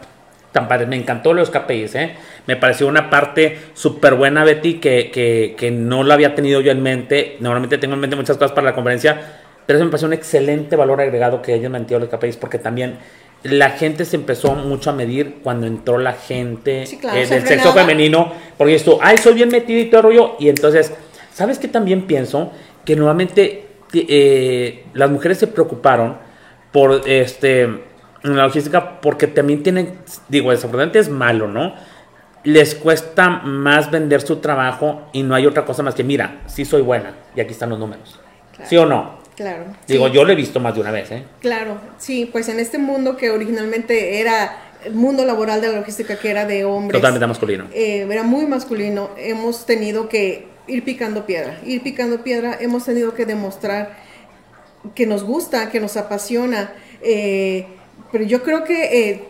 [0.55, 0.89] tan.
[0.89, 2.15] Me encantó los KPIs, ¿eh?
[2.47, 6.71] Me pareció una parte súper buena, Betty, que, que, que no la había tenido yo
[6.71, 7.35] en mente.
[7.39, 9.21] Normalmente tengo en mente muchas cosas para la conferencia,
[9.65, 12.97] pero eso me pareció un excelente valor agregado que ellos metieron los KPIs, porque también
[13.43, 17.45] la gente se empezó mucho a medir cuando entró la gente Sí, claro, eh, del
[17.45, 20.93] sexo femenino, porque esto, ay, soy bien metido y todo rollo, y entonces,
[21.31, 22.51] ¿sabes qué también pienso?
[22.85, 26.17] Que normalmente eh, las mujeres se preocuparon
[26.71, 27.69] por este
[28.31, 29.97] en la logística porque también tienen,
[30.27, 31.73] digo, desafortunadamente es malo, ¿no?
[32.43, 36.65] Les cuesta más vender su trabajo y no hay otra cosa más que, mira, sí
[36.65, 38.19] soy buena y aquí están los números.
[38.51, 38.69] Claro.
[38.69, 39.19] ¿Sí o no?
[39.35, 39.65] Claro.
[39.87, 40.13] Digo, sí.
[40.13, 41.23] yo lo he visto más de una vez, ¿eh?
[41.41, 46.17] Claro, sí, pues en este mundo que originalmente era el mundo laboral de la logística,
[46.17, 47.65] que era de hombres, Totalmente masculino.
[47.73, 53.13] eh, era muy masculino, hemos tenido que ir picando piedra, ir picando piedra, hemos tenido
[53.13, 53.97] que demostrar
[54.93, 57.67] que nos gusta, que nos apasiona, eh,
[58.15, 59.23] pero yo creo que eh,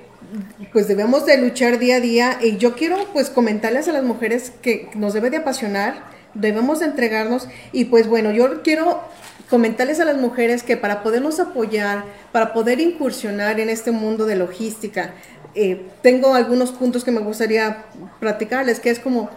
[0.71, 4.53] pues debemos de luchar día a día y yo quiero pues comentarles a las mujeres
[4.61, 6.03] que nos debe de apasionar,
[6.35, 9.01] debemos de entregarnos y pues bueno, yo quiero
[9.49, 14.35] comentarles a las mujeres que para podernos apoyar, para poder incursionar en este mundo de
[14.35, 15.15] logística,
[15.55, 17.85] eh, tengo algunos puntos que me gustaría
[18.19, 19.31] platicarles, que es como,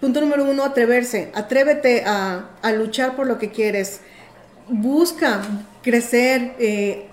[0.00, 4.00] punto número uno, atreverse, atrévete a, luchar por lo que quieres,
[4.68, 5.42] busca
[5.82, 7.09] crecer, eh,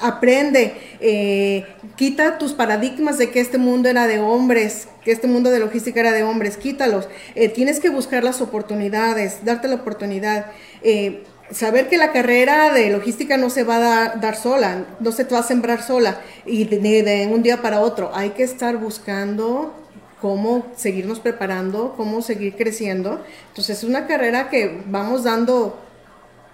[0.00, 5.50] aprende, eh, quita tus paradigmas de que este mundo era de hombres, que este mundo
[5.50, 7.08] de logística era de hombres, quítalos.
[7.34, 10.46] Eh, tienes que buscar las oportunidades, darte la oportunidad.
[10.82, 15.24] Eh, saber que la carrera de logística no se va a dar, sola, no se
[15.24, 18.10] te va a sembrar sola y de, de un día para otro.
[18.14, 19.74] Hay que estar buscando
[20.20, 23.22] cómo seguirnos preparando, cómo seguir creciendo.
[23.48, 25.78] Entonces es una carrera que vamos dando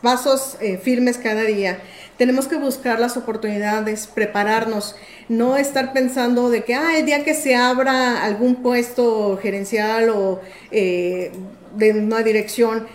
[0.03, 1.79] pasos eh, firmes cada día.
[2.17, 4.95] Tenemos que buscar las oportunidades, prepararnos,
[5.29, 10.41] no estar pensando de que ah, el día que se abra algún puesto gerencial o
[10.71, 11.33] eh,
[11.77, 12.87] de una dirección,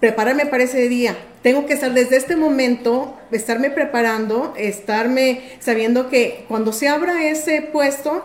[0.00, 1.16] prepararme para ese día.
[1.42, 7.62] Tengo que estar desde este momento, estarme preparando, estarme sabiendo que cuando se abra ese
[7.62, 8.24] puesto,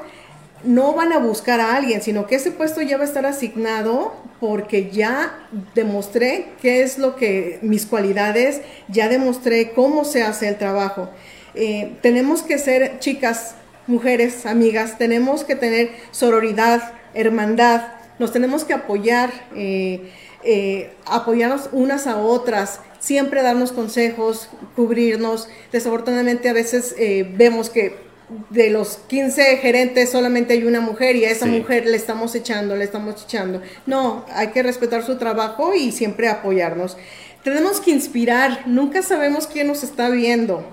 [0.64, 4.14] no van a buscar a alguien, sino que ese puesto ya va a estar asignado
[4.40, 10.58] porque ya demostré qué es lo que mis cualidades, ya demostré cómo se hace el
[10.58, 11.10] trabajo.
[11.56, 13.56] Eh, tenemos que ser chicas,
[13.88, 17.84] mujeres, amigas, tenemos que tener sororidad, hermandad,
[18.20, 20.12] nos tenemos que apoyar, eh,
[20.44, 25.48] eh, apoyarnos unas a otras, siempre darnos consejos, cubrirnos.
[25.72, 26.96] Desafortunadamente a veces
[27.38, 28.13] vemos que
[28.50, 31.52] de los 15 gerentes solamente hay una mujer y a esa Sí.
[31.52, 33.62] mujer le estamos echando, le estamos echando.
[33.86, 36.98] No, hay que respetar su trabajo y siempre apoyarnos.
[37.44, 40.64] Tenemos que inspirar, nunca sabemos quién nos está viendo.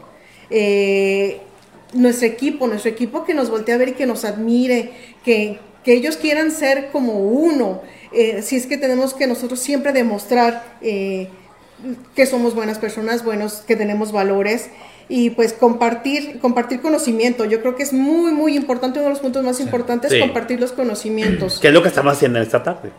[0.50, 1.40] Eh,
[1.92, 4.92] nuestro equipo, nuestro equipo que nos voltee a ver y que nos admire,
[5.24, 7.82] que, que ellos quieran ser como uno.
[8.12, 11.28] Eh, si es que tenemos que nosotros siempre demostrar eh,
[12.14, 14.68] que somos buenas personas, buenos, que tenemos valores
[15.11, 17.44] y pues compartir, compartir conocimiento.
[17.44, 20.20] Yo creo que es muy, muy importante, uno de los puntos más importantes, Sí.
[20.20, 21.58] compartir los conocimientos.
[21.61, 22.90] ¿Qué es lo que estamos haciendo en esta tarde?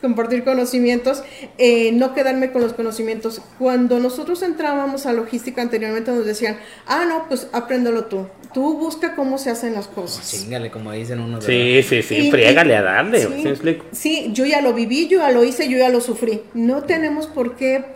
[0.00, 1.22] compartir conocimientos,
[1.56, 3.40] eh, no quedarme con los conocimientos.
[3.58, 8.26] Cuando nosotros entrábamos a logística anteriormente nos decían, ah, no, pues apréndelo tú.
[8.52, 10.30] Tú busca cómo se hacen las cosas.
[10.30, 11.42] Chingale, como dicen unos.
[11.46, 13.20] Sí, sí, sí, Y- friégale y- a darle.
[13.22, 16.42] sí, sí, yo ya lo viví, yo ya lo hice, yo ya lo sufrí.
[16.52, 17.86] No tenemos por qué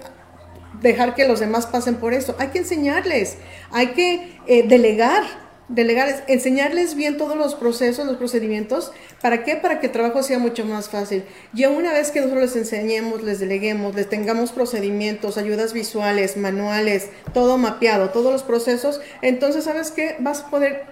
[0.80, 2.34] dejar que los demás pasen por eso.
[2.38, 3.36] Hay que enseñarles,
[3.70, 5.22] hay que eh, delegar,
[5.68, 8.92] delegar, es- enseñarles bien todos los procesos, los procedimientos.
[9.20, 9.56] ¿Para qué?
[9.56, 11.24] Para que el trabajo sea mucho más fácil.
[11.52, 17.08] Ya una vez que nosotros les enseñemos, les deleguemos, les tengamos procedimientos, ayudas visuales, manuales,
[17.34, 20.16] todo mapeado, todos los procesos, entonces, ¿sabes qué?
[20.20, 20.84] Vas a poder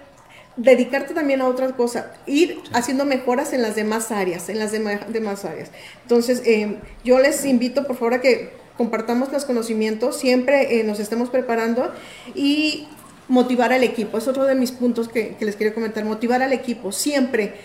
[0.57, 5.45] dedicarte también a otra cosa, ir haciendo mejoras en las demás áreas, en las demás
[5.45, 5.69] áreas.
[6.01, 10.99] Entonces, eh, yo les invito, por favor, a que compartamos los conocimientos, siempre eh, nos
[10.99, 11.91] estemos preparando
[12.35, 12.87] y
[13.27, 14.17] motivar al equipo.
[14.17, 17.55] Es otro de mis puntos que, les quiero comentar, motivar al equipo, siempre,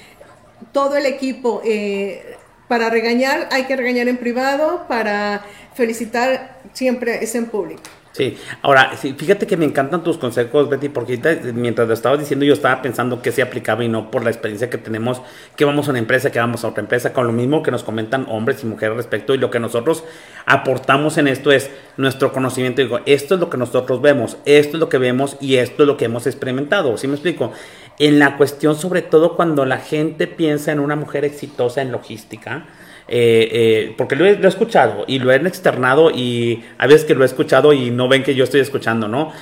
[0.72, 1.62] todo el equipo.
[1.64, 2.36] eh,
[2.72, 5.44] para regañar hay que regañar en privado, para
[5.74, 7.82] felicitar siempre es en público.
[8.12, 12.44] Sí, ahora, fíjate que me encantan tus consejos, Betty, porque eh, mientras lo estabas diciendo
[12.44, 15.22] yo estaba pensando que se aplicaba y no por la experiencia que tenemos,
[15.56, 17.82] que vamos a una empresa, que vamos a otra empresa, con lo mismo que nos
[17.82, 20.04] comentan hombres y mujeres respecto y lo que nosotros
[20.44, 22.82] aportamos en esto es nuestro conocimiento.
[22.82, 25.86] Digo, esto es lo que nosotros vemos, esto es lo que vemos y esto es
[25.86, 27.52] lo que hemos experimentado, ¿sí me explico?
[27.98, 32.66] En la cuestión, sobre todo cuando la gente piensa en una mujer exitosa en logística,
[33.14, 37.04] eh, eh, porque lo he, lo he escuchado y lo he externado y a veces
[37.04, 39.32] que lo he escuchado y no ven que yo estoy escuchando, ¿no?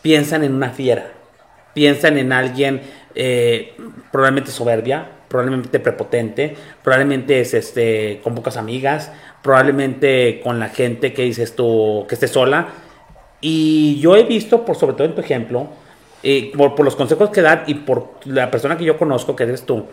[0.00, 1.12] Piensan en una fiera,
[1.74, 2.80] piensan en alguien
[3.14, 3.74] eh,
[4.10, 9.12] probablemente soberbia, probablemente prepotente, probablemente es este con pocas amigas,
[9.42, 12.68] probablemente con la gente que dices tú que esté sola.
[13.42, 15.68] Y yo he visto, por sobre todo en tu ejemplo,
[16.22, 19.42] eh, por, por los consejos que dan y por la persona que yo conozco, que
[19.42, 19.84] eres tú,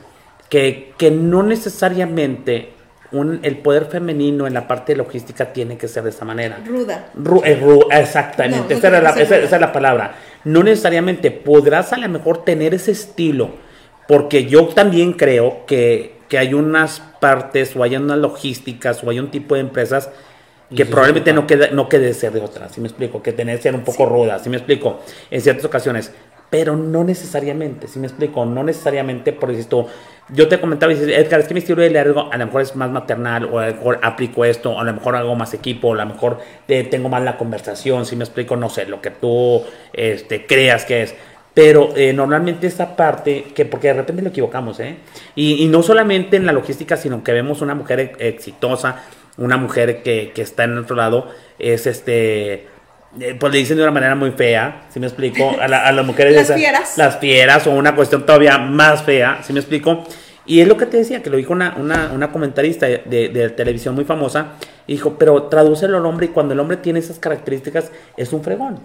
[0.50, 2.75] que, que no necesariamente
[3.20, 6.60] un- el poder femenino en la parte de logística tiene que ser de esta manera.
[6.66, 7.08] Ruda.
[7.18, 10.16] Ru- eh, ru- exactamente, No, no esa, era la, esa- esa es la palabra.
[10.44, 13.50] No necesariamente podrás a lo mejor tener ese estilo,
[14.08, 19.20] porque yo también creo que, que hay unas partes o hay unas logísticas o hay
[19.20, 20.10] un tipo de empresas
[20.76, 23.22] que probablemente no quede, no quede ser de otras, ¿sí me explico?
[23.22, 25.00] Que tener que ser un poco ruda, ¿sí me explico?
[25.30, 26.12] En ciertas ocasiones,
[26.50, 28.46] pero no necesariamente, ¿sí me explico?
[28.46, 29.88] No necesariamente, por esto,
[30.30, 32.62] yo te comentaba y dices, Edgar, es que mi estilo de liderazgo a lo mejor
[32.62, 35.54] es más maternal, o a lo mejor aplico esto, o a lo mejor hago más
[35.54, 38.56] equipo, o a lo mejor eh, tengo más la conversación, ¿sí me explico?
[38.56, 39.64] No sé, lo que tú
[39.94, 41.16] este, creas que es.
[41.54, 44.98] Pero eh, normalmente esta parte, que porque de repente lo equivocamos, ¿eh?
[45.36, 49.04] Y, y no solamente en la logística, sino que vemos una mujer ex- exitosa,
[49.38, 52.68] una mujer que, que está en otro lado, es este,
[53.40, 55.56] pues le dicen de una manera muy fea, ¿sí me explico?
[55.62, 56.98] A, la- a las mujeres Las esas- fieras.
[56.98, 60.04] Las fieras o una cuestión todavía más fea, ¿sí me explico?
[60.46, 63.30] Y es lo que te decía, que lo dijo una, una, una comentarista de, de-
[63.30, 64.54] de televisión muy famosa,
[64.88, 68.44] y dijo, pero tradúcelo al hombre y cuando el hombre tiene esas características es un
[68.44, 68.80] fregón.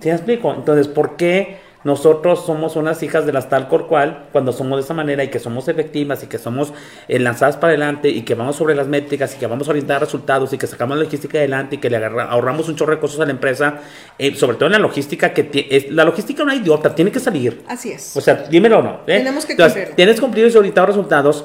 [0.00, 0.52] ¿Sí me explico?
[0.54, 4.84] Entonces, ¿por qué nosotros somos unas hijas de las tal por cual cuando somos de
[4.84, 6.74] esa manera y que somos efectivas y que somos
[7.08, 9.98] eh, lanzadas para adelante y que vamos sobre las métricas y que vamos a orientar
[10.00, 13.00] resultados y que sacamos la logística adelante y que le agarra- ahorramos un chorro de
[13.00, 13.78] cosas a la empresa,
[14.18, 17.20] eh, sobre todo en la logística, que es, la logística no es idiota, tiene que
[17.20, 17.62] salir.
[17.66, 18.14] Así es.
[18.16, 18.92] O sea, dímelo o no.
[19.06, 19.18] ¿eh?
[19.18, 19.96] Tenemos que Entonces, cumplirlo.
[19.96, 21.44] Tienes cumplidos y orientados resultados.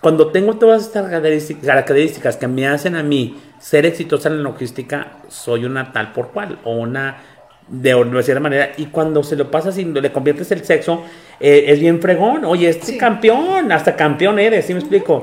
[0.00, 1.08] Cuando tengo todas estas
[1.64, 6.28] características que me hacen a mí ser exitosa en la logística, soy una tal por
[6.32, 7.16] cual o una
[7.68, 8.72] de, de cierta manera.
[8.76, 11.02] Y cuando se lo pasas y le conviertes el sexo,
[11.40, 12.44] eh, es bien fregón.
[12.44, 12.98] Oye, este Sí.
[12.98, 15.22] campeón, hasta campeón eres, ¿sí me explico?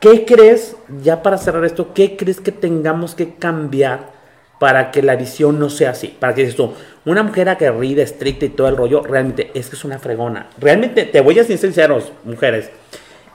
[0.00, 4.14] ¿Qué crees, ya para cerrar esto, qué crees que tengamos que cambiar
[4.60, 6.08] para que la visión no sea así?
[6.18, 6.72] Para que dices tú,
[7.06, 10.48] una mujer aguerrida, estricta y todo el rollo, realmente es que es una fregona.
[10.58, 12.70] Realmente, te voy a ser sinceros, mujeres.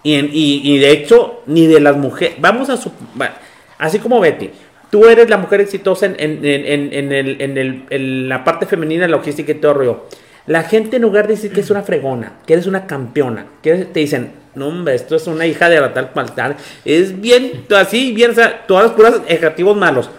[0.04, 2.92] Y, en- y, y de hecho, ni de las mujeres, vamos a su,
[3.78, 4.52] así como Betty,
[4.92, 9.52] tú eres la mujer exitosa en, en, en, en- el, el, la parte femenina, logística
[9.52, 10.06] y todo rollo.
[10.48, 13.74] La gente en lugar de decir que es una fregona, que eres una campeona, que
[13.86, 17.64] te dicen, no hombre, esto es una hija de la tal cual tal, es bien,
[17.76, 20.10] así, bien, o sea, todas las puras adjetivos malos.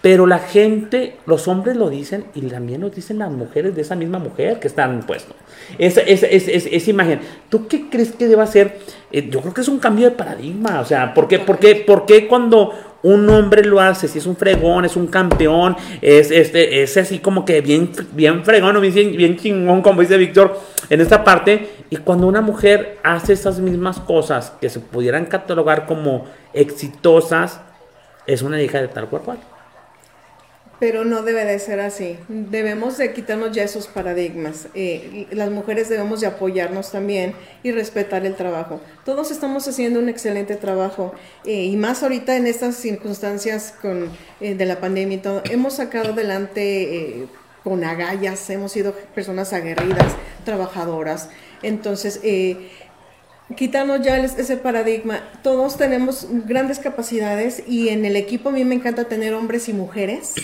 [0.00, 3.96] Pero la gente, los hombres lo dicen y también lo dicen las mujeres de esa
[3.96, 5.34] misma mujer que están puesto.
[5.78, 7.20] Esa, esa, esa, esa- esa imagen.
[7.48, 8.80] ¿Tú qué crees que deba ser?
[9.10, 10.80] Eh, yo creo que es un cambio de paradigma.
[10.80, 12.70] O sea, ¿por qué, por qué, por qué cuando
[13.04, 17.18] un hombre lo hace, si es un fregón, es un campeón, es, este, es así
[17.18, 21.98] como que bien, bien fregón bien, bien chingón, como dice Víctor, en esta parte, y
[21.98, 26.24] cuando una mujer hace esas mismas cosas que se pudieran catalogar como
[26.54, 27.60] exitosas,
[28.26, 29.38] es una hija de tal cual cual.
[30.80, 32.18] Pero no debe de ser así.
[32.28, 34.68] Debemos de quitarnos ya esos paradigmas.
[34.74, 38.80] Eh, las mujeres debemos de apoyarnos también y respetar el trabajo.
[39.04, 41.14] Todos estamos haciendo un excelente trabajo
[41.44, 44.10] eh, y más ahorita en estas circunstancias con,
[44.40, 45.42] eh, de la pandemia y todo.
[45.50, 47.28] Hemos sacado adelante
[47.62, 51.30] con agallas, hemos sido personas aguerridas, trabajadoras.
[51.62, 52.20] Entonces,
[53.56, 55.22] quitarnos ya ese paradigma.
[55.42, 59.72] Todos tenemos grandes capacidades y en el equipo a mí me encanta tener hombres y
[59.72, 60.34] mujeres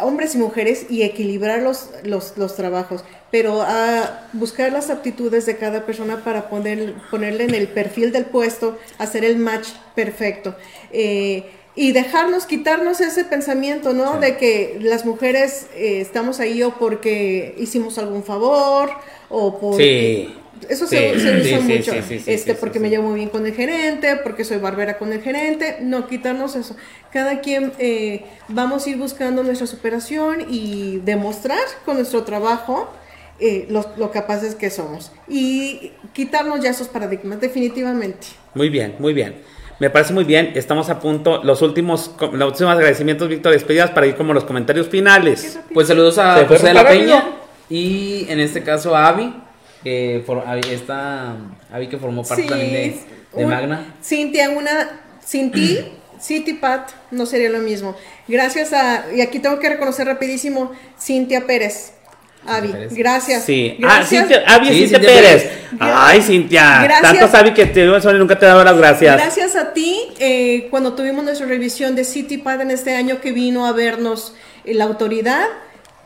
[0.00, 5.86] hombres y mujeres y equilibrar los, los, trabajos, pero a buscar las aptitudes de cada
[5.86, 10.54] persona para poner, ponerle en el perfil del puesto, hacer el match perfecto.
[10.92, 11.44] Eh,
[11.74, 14.18] y dejarnos, quitarnos ese pensamiento, ¿no?
[14.18, 18.90] De que las mujeres eh, estamos ahí o porque hicimos algún favor
[19.28, 19.76] o por...
[19.76, 20.34] Sí.
[20.68, 21.92] Eso se, usa mucho.
[22.26, 25.78] este, porque me llevo muy bien con el gerente, porque soy barbera con el gerente.
[25.80, 26.76] No, quitarnos eso.
[27.12, 32.88] Cada quien eh, vamos a ir buscando nuestra superación y demostrar con nuestro trabajo
[33.40, 35.12] eh, lo, capaces que somos.
[35.28, 38.26] Y quitarnos ya esos paradigmas, definitivamente.
[38.54, 39.36] Muy bien, muy bien.
[39.78, 40.52] Me parece muy bien.
[40.54, 41.42] Estamos a punto.
[41.44, 45.58] Los últimos, los últimos agradecimientos, Víctor, despedidas para ir como los comentarios finales.
[45.72, 47.24] Pues saludos a José de la Peña
[47.70, 49.32] y en este caso a Avi
[49.88, 51.36] que for, esta
[51.72, 52.94] Avi que formó parte también
[53.34, 53.94] de, Magna.
[54.02, 55.78] Cintia, una, sin ti,
[56.20, 57.96] City Pat no sería lo mismo.
[58.26, 61.92] Gracias a, y aquí tengo que reconocer rapidísimo, Cintia Pérez.
[62.46, 63.44] Avi, gracias.
[63.44, 65.50] Sí, ah, Cintia, Avi Cintia, Pérez.
[65.78, 67.02] Ay, Cintia, gracias.
[67.02, 69.16] tanto Avi que te nunca te he dado las gracias.
[69.16, 73.32] Gracias a ti, eh, cuando tuvimos nuestra revisión de City Pad en este año que
[73.32, 74.34] vino a vernos
[74.64, 75.46] eh, la autoridad,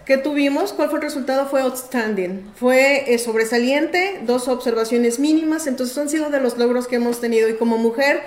[0.05, 0.73] ¿Qué tuvimos?
[0.73, 1.47] ¿Cuál fue el resultado?
[1.47, 2.51] Fue outstanding.
[2.57, 7.49] Fue eh, sobresaliente, dos observaciones mínimas, entonces han sido de los logros que hemos tenido.
[7.49, 8.21] Y como mujer,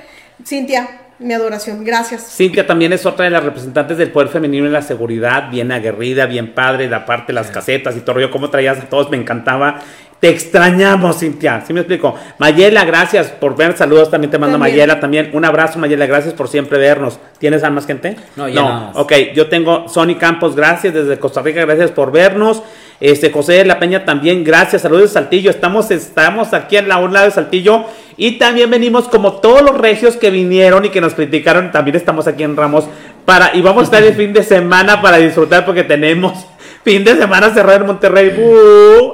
[0.44, 1.84] Cintia, mi adoración.
[1.84, 2.36] Gracias.
[2.36, 6.26] Cintia también es otra de las representantes del poder femenino en la seguridad, bien aguerrida,
[6.26, 8.20] bien padre, la parte de las casetas y todo.
[8.20, 9.82] Yo cómo traías a todos, me encantaba.
[10.26, 11.64] Te extrañamos, Cintia.
[11.68, 12.16] ¿Sí me explico?
[12.40, 13.78] Mayela, gracias por ver.
[13.78, 15.30] Saludos también te mando Mayela también.
[15.34, 16.08] Un abrazo, Mayela.
[16.08, 17.20] Gracias por siempre vernos.
[17.38, 18.16] ¿Tienes más gente?
[18.36, 18.92] No, ya no.
[18.96, 21.64] Ok, yo tengo Sony Campos, gracias desde Costa Rica.
[21.64, 22.64] Gracias por vernos.
[23.00, 24.82] Este José de la Peña también, gracias.
[24.82, 25.52] Saludos de Saltillo.
[25.52, 27.86] Estamos, estamos aquí en la un lado de Saltillo.
[28.18, 31.72] Y también venimos como todos los regios que vinieron y que nos criticaron.
[31.72, 32.86] También estamos aquí en Ramos.
[33.26, 36.46] Para, y vamos a estar el fin de semana para disfrutar porque tenemos
[36.84, 38.32] fin de semana cerrado en Monterrey.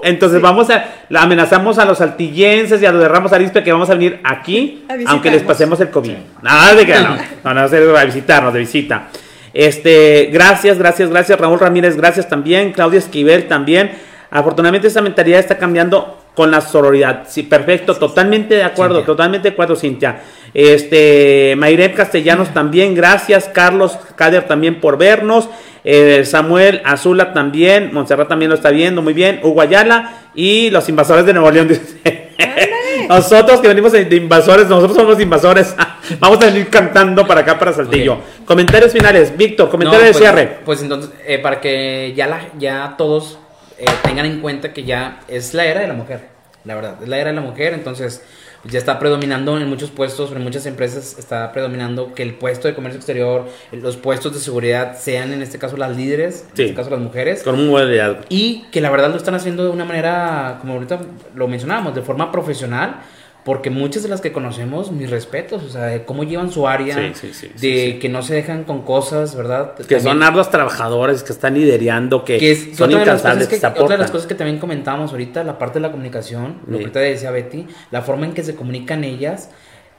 [0.03, 0.85] Entonces vamos a,
[1.15, 4.85] amenazamos a los saltillenses y a los de Ramos Arispe que vamos a venir aquí,
[5.07, 6.13] aunque les pasemos el COVID.
[6.41, 9.07] Nada de que no, no, no, a visitarnos, de visita.
[9.53, 13.91] Este, gracias, gracias, gracias, Raúl Ramírez, gracias también, Claudia Esquivel también.
[14.29, 17.23] Afortunadamente esa mentalidad está cambiando con la sororidad.
[17.27, 20.21] Sí, perfecto, totalmente de acuerdo, totalmente de acuerdo, Cintia.
[20.53, 25.49] Este, Mayret Castellanos también, gracias, Carlos Cader también por vernos.
[25.83, 30.87] Eh, Samuel Azula también, Montserrat también lo está viendo, muy bien, Hugo Ayala y los
[30.89, 31.69] invasores de Nuevo León.
[33.09, 35.75] nosotros que venimos de invasores, nosotros somos invasores.
[36.19, 38.19] Vamos a venir cantando para acá, para Saltillo.
[38.45, 40.57] Comentarios finales, Víctor, comentarios de pues, cierre.
[40.63, 43.39] Pues entonces, eh, para que ya, la, ya todos
[43.81, 46.21] eh, tengan en cuenta que ya es la era de la mujer,
[46.63, 48.21] la verdad, es la era de la mujer, entonces
[48.63, 52.75] ya está predominando en muchos puestos, en muchas empresas está predominando que el puesto de
[52.75, 56.91] comercio exterior, los puestos de seguridad sean en este caso las líderes, en este caso
[56.91, 57.41] las mujeres.
[57.41, 58.21] Con un buen liderazgo.
[58.29, 60.99] Y que la verdad lo están haciendo de una manera, como ahorita
[61.33, 63.01] lo mencionábamos, de forma profesional
[63.43, 66.95] porque muchas de las que conocemos, mis respetos, o sea, de cómo llevan su área,
[67.59, 69.75] de que no se dejan con cosas, ¿verdad?
[69.75, 74.27] Que son arduos trabajadores, que están liderando, que, son incansables, que, Otra de las cosas
[74.27, 78.01] que también comentábamos ahorita, la parte de la comunicación, lo que te decía Betty, la
[78.01, 79.49] forma en que se comunican ellas,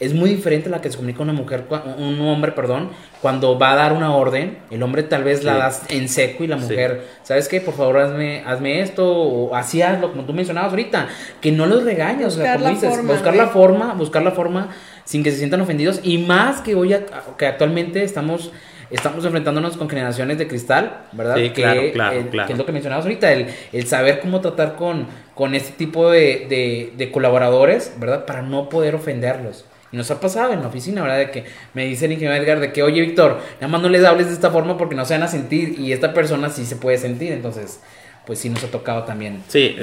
[0.03, 1.65] es muy diferente a la que se comunica una mujer,
[1.97, 2.91] un hombre, perdón,
[3.21, 6.49] cuando va a dar una orden, el hombre tal vez la das en seco y
[6.49, 7.61] la mujer, ¿sabes qué?
[7.61, 11.07] Por favor, hazme, hazme esto, o así hazlo, como tú mencionabas ahorita,
[11.41, 14.33] que no los regañes, buscar o sea, como dices, forma, buscar la forma, buscar la
[14.33, 14.69] forma
[15.05, 16.97] sin que se sientan ofendidos, y más que hoy,
[17.39, 18.51] que actualmente estamos
[18.91, 21.37] estamos enfrentándonos con generaciones de cristal, ¿verdad?
[21.37, 22.47] Sí, claro, claro, claro.
[22.47, 26.11] Que es lo que mencionabas ahorita, el, el saber cómo tratar con, con este tipo
[26.11, 28.27] de, de, de, colaboradores, ¿verdad?
[28.27, 29.65] Para no poder ofenderlos.
[29.93, 31.19] Y nos ha pasado en la oficina, ¿verdad?
[31.19, 34.05] De que me dice el ingeniero Edgar de que, oye, Víctor, nada más no les
[34.05, 36.77] hables de esta forma porque no se van a sentir y esta persona sí se
[36.77, 37.31] puede sentir.
[37.33, 37.81] Entonces,
[38.27, 39.43] pues sí nos ha tocado también.
[39.49, 39.77] Sí,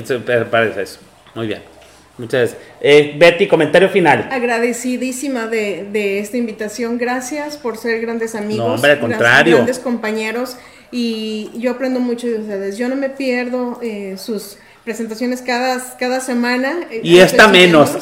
[0.52, 1.00] parece eso.
[1.36, 1.62] Muy bien.
[2.18, 2.62] Muchas gracias.
[2.82, 4.28] Eh, Betty, comentario final.
[4.32, 6.98] Agradecidísima de, de, esta invitación.
[6.98, 8.68] Gracias por ser grandes amigos.
[8.68, 9.56] No, hombre, al contrario.
[9.56, 10.58] Grandes compañeros.
[10.92, 12.78] Y yo aprendo mucho de ustedes.
[12.78, 16.74] Yo no me pierdo eh, sus presentaciones cada, cada semana.
[17.04, 17.98] Y esta menos.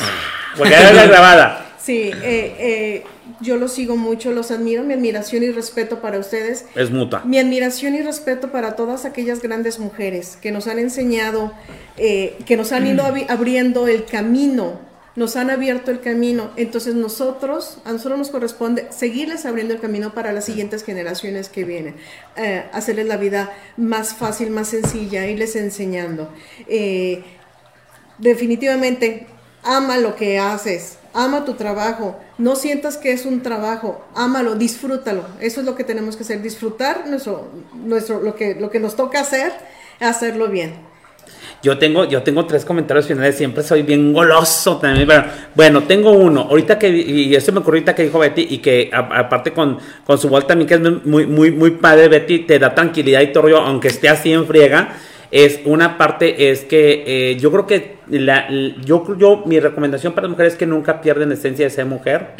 [0.57, 1.66] Porque era la grabada.
[1.87, 3.03] Sí, eh, eh,
[3.39, 6.65] yo los sigo mucho, los admiro, mi admiración y respeto para ustedes.
[6.75, 7.23] Es mutua.
[7.23, 11.53] Mi admiración y respeto para todas aquellas grandes mujeres que nos han enseñado,
[11.95, 14.85] eh, que nos han ido abriendo el camino
[15.17, 16.51] nos han abierto el camino.
[16.57, 21.63] Entonces nosotros, a nosotros nos corresponde seguirles abriendo el camino para las siguientes generaciones que
[21.63, 21.95] vienen,
[22.35, 26.31] eh, hacerles la vida más fácil, más sencilla, irles enseñando.
[26.67, 27.23] Eh,
[28.19, 29.25] definitivamente,
[29.67, 35.23] ama lo que haces, ama tu trabajo, no sientas que es un trabajo, ámalo, disfrútalo.
[35.39, 38.95] Eso es lo que tenemos que hacer, disfrutar nuestro, nuestro, lo, que, lo que nos
[38.95, 39.51] toca hacer,
[39.99, 40.73] hacerlo bien.
[41.61, 45.09] Yo tengo, yo tengo tres comentarios finales, siempre soy bien goloso también.
[45.55, 48.89] bueno, tengo uno, ahorita que, y eso me ocurrió ahorita que dijo Betty, y que
[48.93, 52.73] aparte con, con su voz también, que es muy, muy, muy padre, Betty, te da
[52.73, 54.95] tranquilidad y todo, aunque esté así en friega.
[55.31, 58.49] Es una parte, es que eh, yo creo que la,
[58.83, 62.35] yo, yo, mi recomendación para las mujeres es que nunca pierden esencia de ser mujer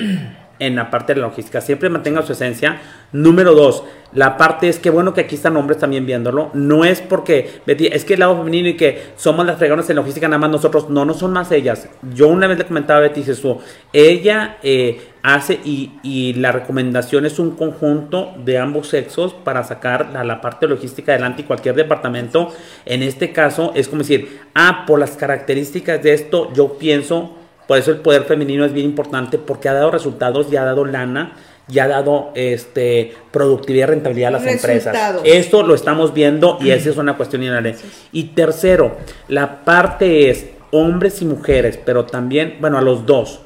[0.59, 1.61] en la parte de la logística.
[1.61, 2.81] Siempre mantenga su esencia.
[3.11, 3.83] Número dos,
[4.13, 6.49] la parte es que bueno que aquí están hombres también viéndolo.
[6.53, 9.97] No es porque, Betty, es que el lado femenino y que somos las fregonas en
[9.97, 10.89] logística nada más nosotros.
[10.89, 11.89] No, no son más ellas.
[12.13, 13.59] Yo una vez le comentaba a Betty, eso,
[13.91, 20.09] ella eh, hace y, y, la recomendación es un conjunto de ambos sexos para sacar
[20.13, 22.49] la, la parte logística adelante y cualquier departamento.
[22.85, 27.36] En este caso es como decir, ah, por las características de esto, yo pienso
[27.67, 30.85] por eso el poder femenino es bien importante porque ha dado resultados y ha dado
[30.85, 31.33] lana
[31.69, 34.95] y ha dado este, productividad y rentabilidad a las empresas.
[35.25, 37.83] Esto lo estamos viendo y esa es una cuestión inherente.
[38.13, 38.95] Y tercero,
[39.27, 43.41] la parte es hombres y mujeres, pero también, bueno, a los dos.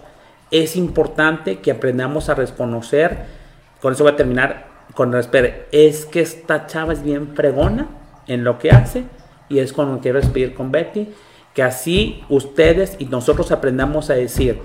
[0.52, 3.26] Es importante que aprendamos a reconocer,
[3.82, 7.88] con eso voy a terminar, con respeto, es que esta chava es bien fregona
[8.28, 9.06] en lo que hace
[9.50, 11.08] y es con lo que quiero despedir con Betty
[11.54, 14.60] que así ustedes y nosotros aprendamos a decir,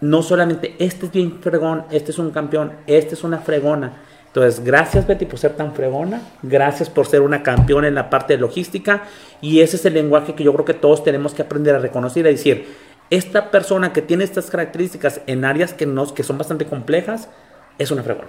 [0.00, 4.02] no solamente este es bien fregón, este es un campeón, este es una fregona.
[4.26, 8.34] Entonces, gracias Betty por ser tan fregona, gracias por ser una campeona en la parte
[8.34, 9.04] de logística
[9.40, 12.26] y ese es el lenguaje que yo creo que todos tenemos que aprender a reconocer
[12.26, 12.66] y a decir,
[13.08, 17.30] esta persona que tiene estas características en áreas que, nos, que son bastante complejas
[17.78, 18.28] es una fregona.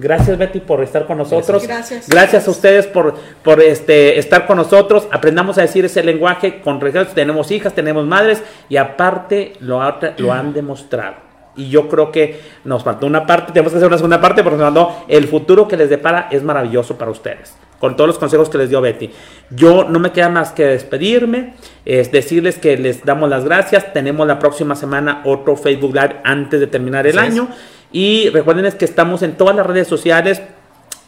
[0.00, 1.66] Gracias Betty por estar con nosotros.
[1.66, 2.08] Gracias.
[2.08, 5.08] Gracias a ustedes por, por este, estar con nosotros.
[5.10, 7.10] Aprendamos a decir ese lenguaje con respeto.
[7.14, 9.80] Tenemos hijas, tenemos madres y aparte lo,
[10.18, 11.16] lo han demostrado.
[11.56, 14.58] Y yo creo que nos faltó una parte, tenemos que hacer una segunda parte porque
[14.58, 17.56] nos mandó el futuro que les depara es maravilloso para ustedes.
[17.80, 19.10] Con todos los consejos que les dio Betty.
[19.50, 23.92] Yo no me queda más que despedirme, es decirles que les damos las gracias.
[23.92, 27.48] Tenemos la próxima semana otro Facebook Live antes de terminar el año.
[27.92, 30.42] Y recuerden que estamos en todas las redes sociales.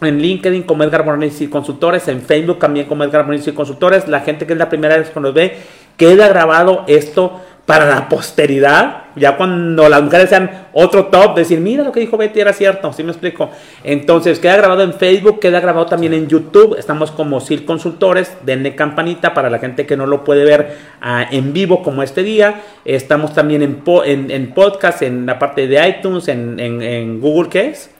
[0.00, 4.08] En LinkedIn como Edgar Morales y Consultores, en Facebook también como Edgar Morales y Consultores.
[4.08, 5.58] La gente que es la primera vez que nos ve,
[6.00, 11.84] queda grabado esto para la posteridad, ya cuando las mujeres sean otro top, decir, mira
[11.84, 13.50] lo que dijo Betty era cierto, ¿sí me explico?
[13.84, 18.74] Entonces, queda grabado en Facebook, queda grabado también en YouTube, estamos como SIL Consultores, denle
[18.74, 22.62] campanita para la gente que no lo puede ver ah, en vivo como este día,
[22.86, 27.90] estamos también en, en, podcast, en la parte de iTunes, en, Google, ¿qué es?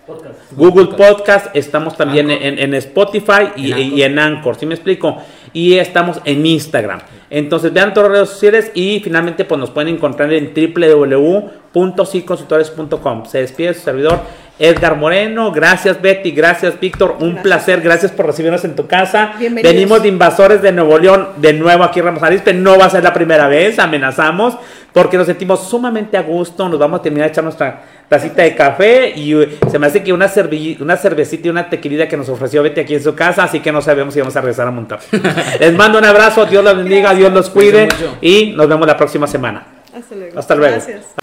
[0.53, 5.17] Google Podcast, estamos también en, Spotify y en, y en Anchor, ¿sí me explico?
[5.53, 7.01] Y estamos en Instagram.
[7.31, 13.27] Entonces vean todas las redes sociales y finalmente pues nos pueden encontrar en www.ciconsultores.com.
[13.27, 14.19] Se despide su servidor
[14.61, 15.51] Edgar Moreno.
[15.53, 17.17] Gracias Betty, gracias Víctor.
[17.21, 19.33] Un placer, gracias por recibirnos en tu casa.
[19.39, 22.53] Venimos de invasores de Nuevo León de nuevo aquí en Ramos Arispe.
[22.53, 24.59] No va a ser la primera vez, amenazamos,
[24.93, 26.68] porque nos sentimos sumamente a gusto.
[26.68, 30.03] Nos vamos a terminar de echar nuestra tacita de café y uh, se me hace
[30.03, 30.30] que una,
[30.80, 33.70] una cervecita y una tequilita que nos ofreció Betty aquí en su casa, así que
[33.70, 35.01] no sabemos si vamos a regresar a montar.
[35.61, 37.88] Les mando un abrazo, Dios los bendiga, Dios los cuide
[38.20, 39.64] y nos vemos la próxima semana.
[39.97, 40.38] Hasta luego.
[40.38, 40.74] Hasta luego.
[40.74, 41.20] Gracias.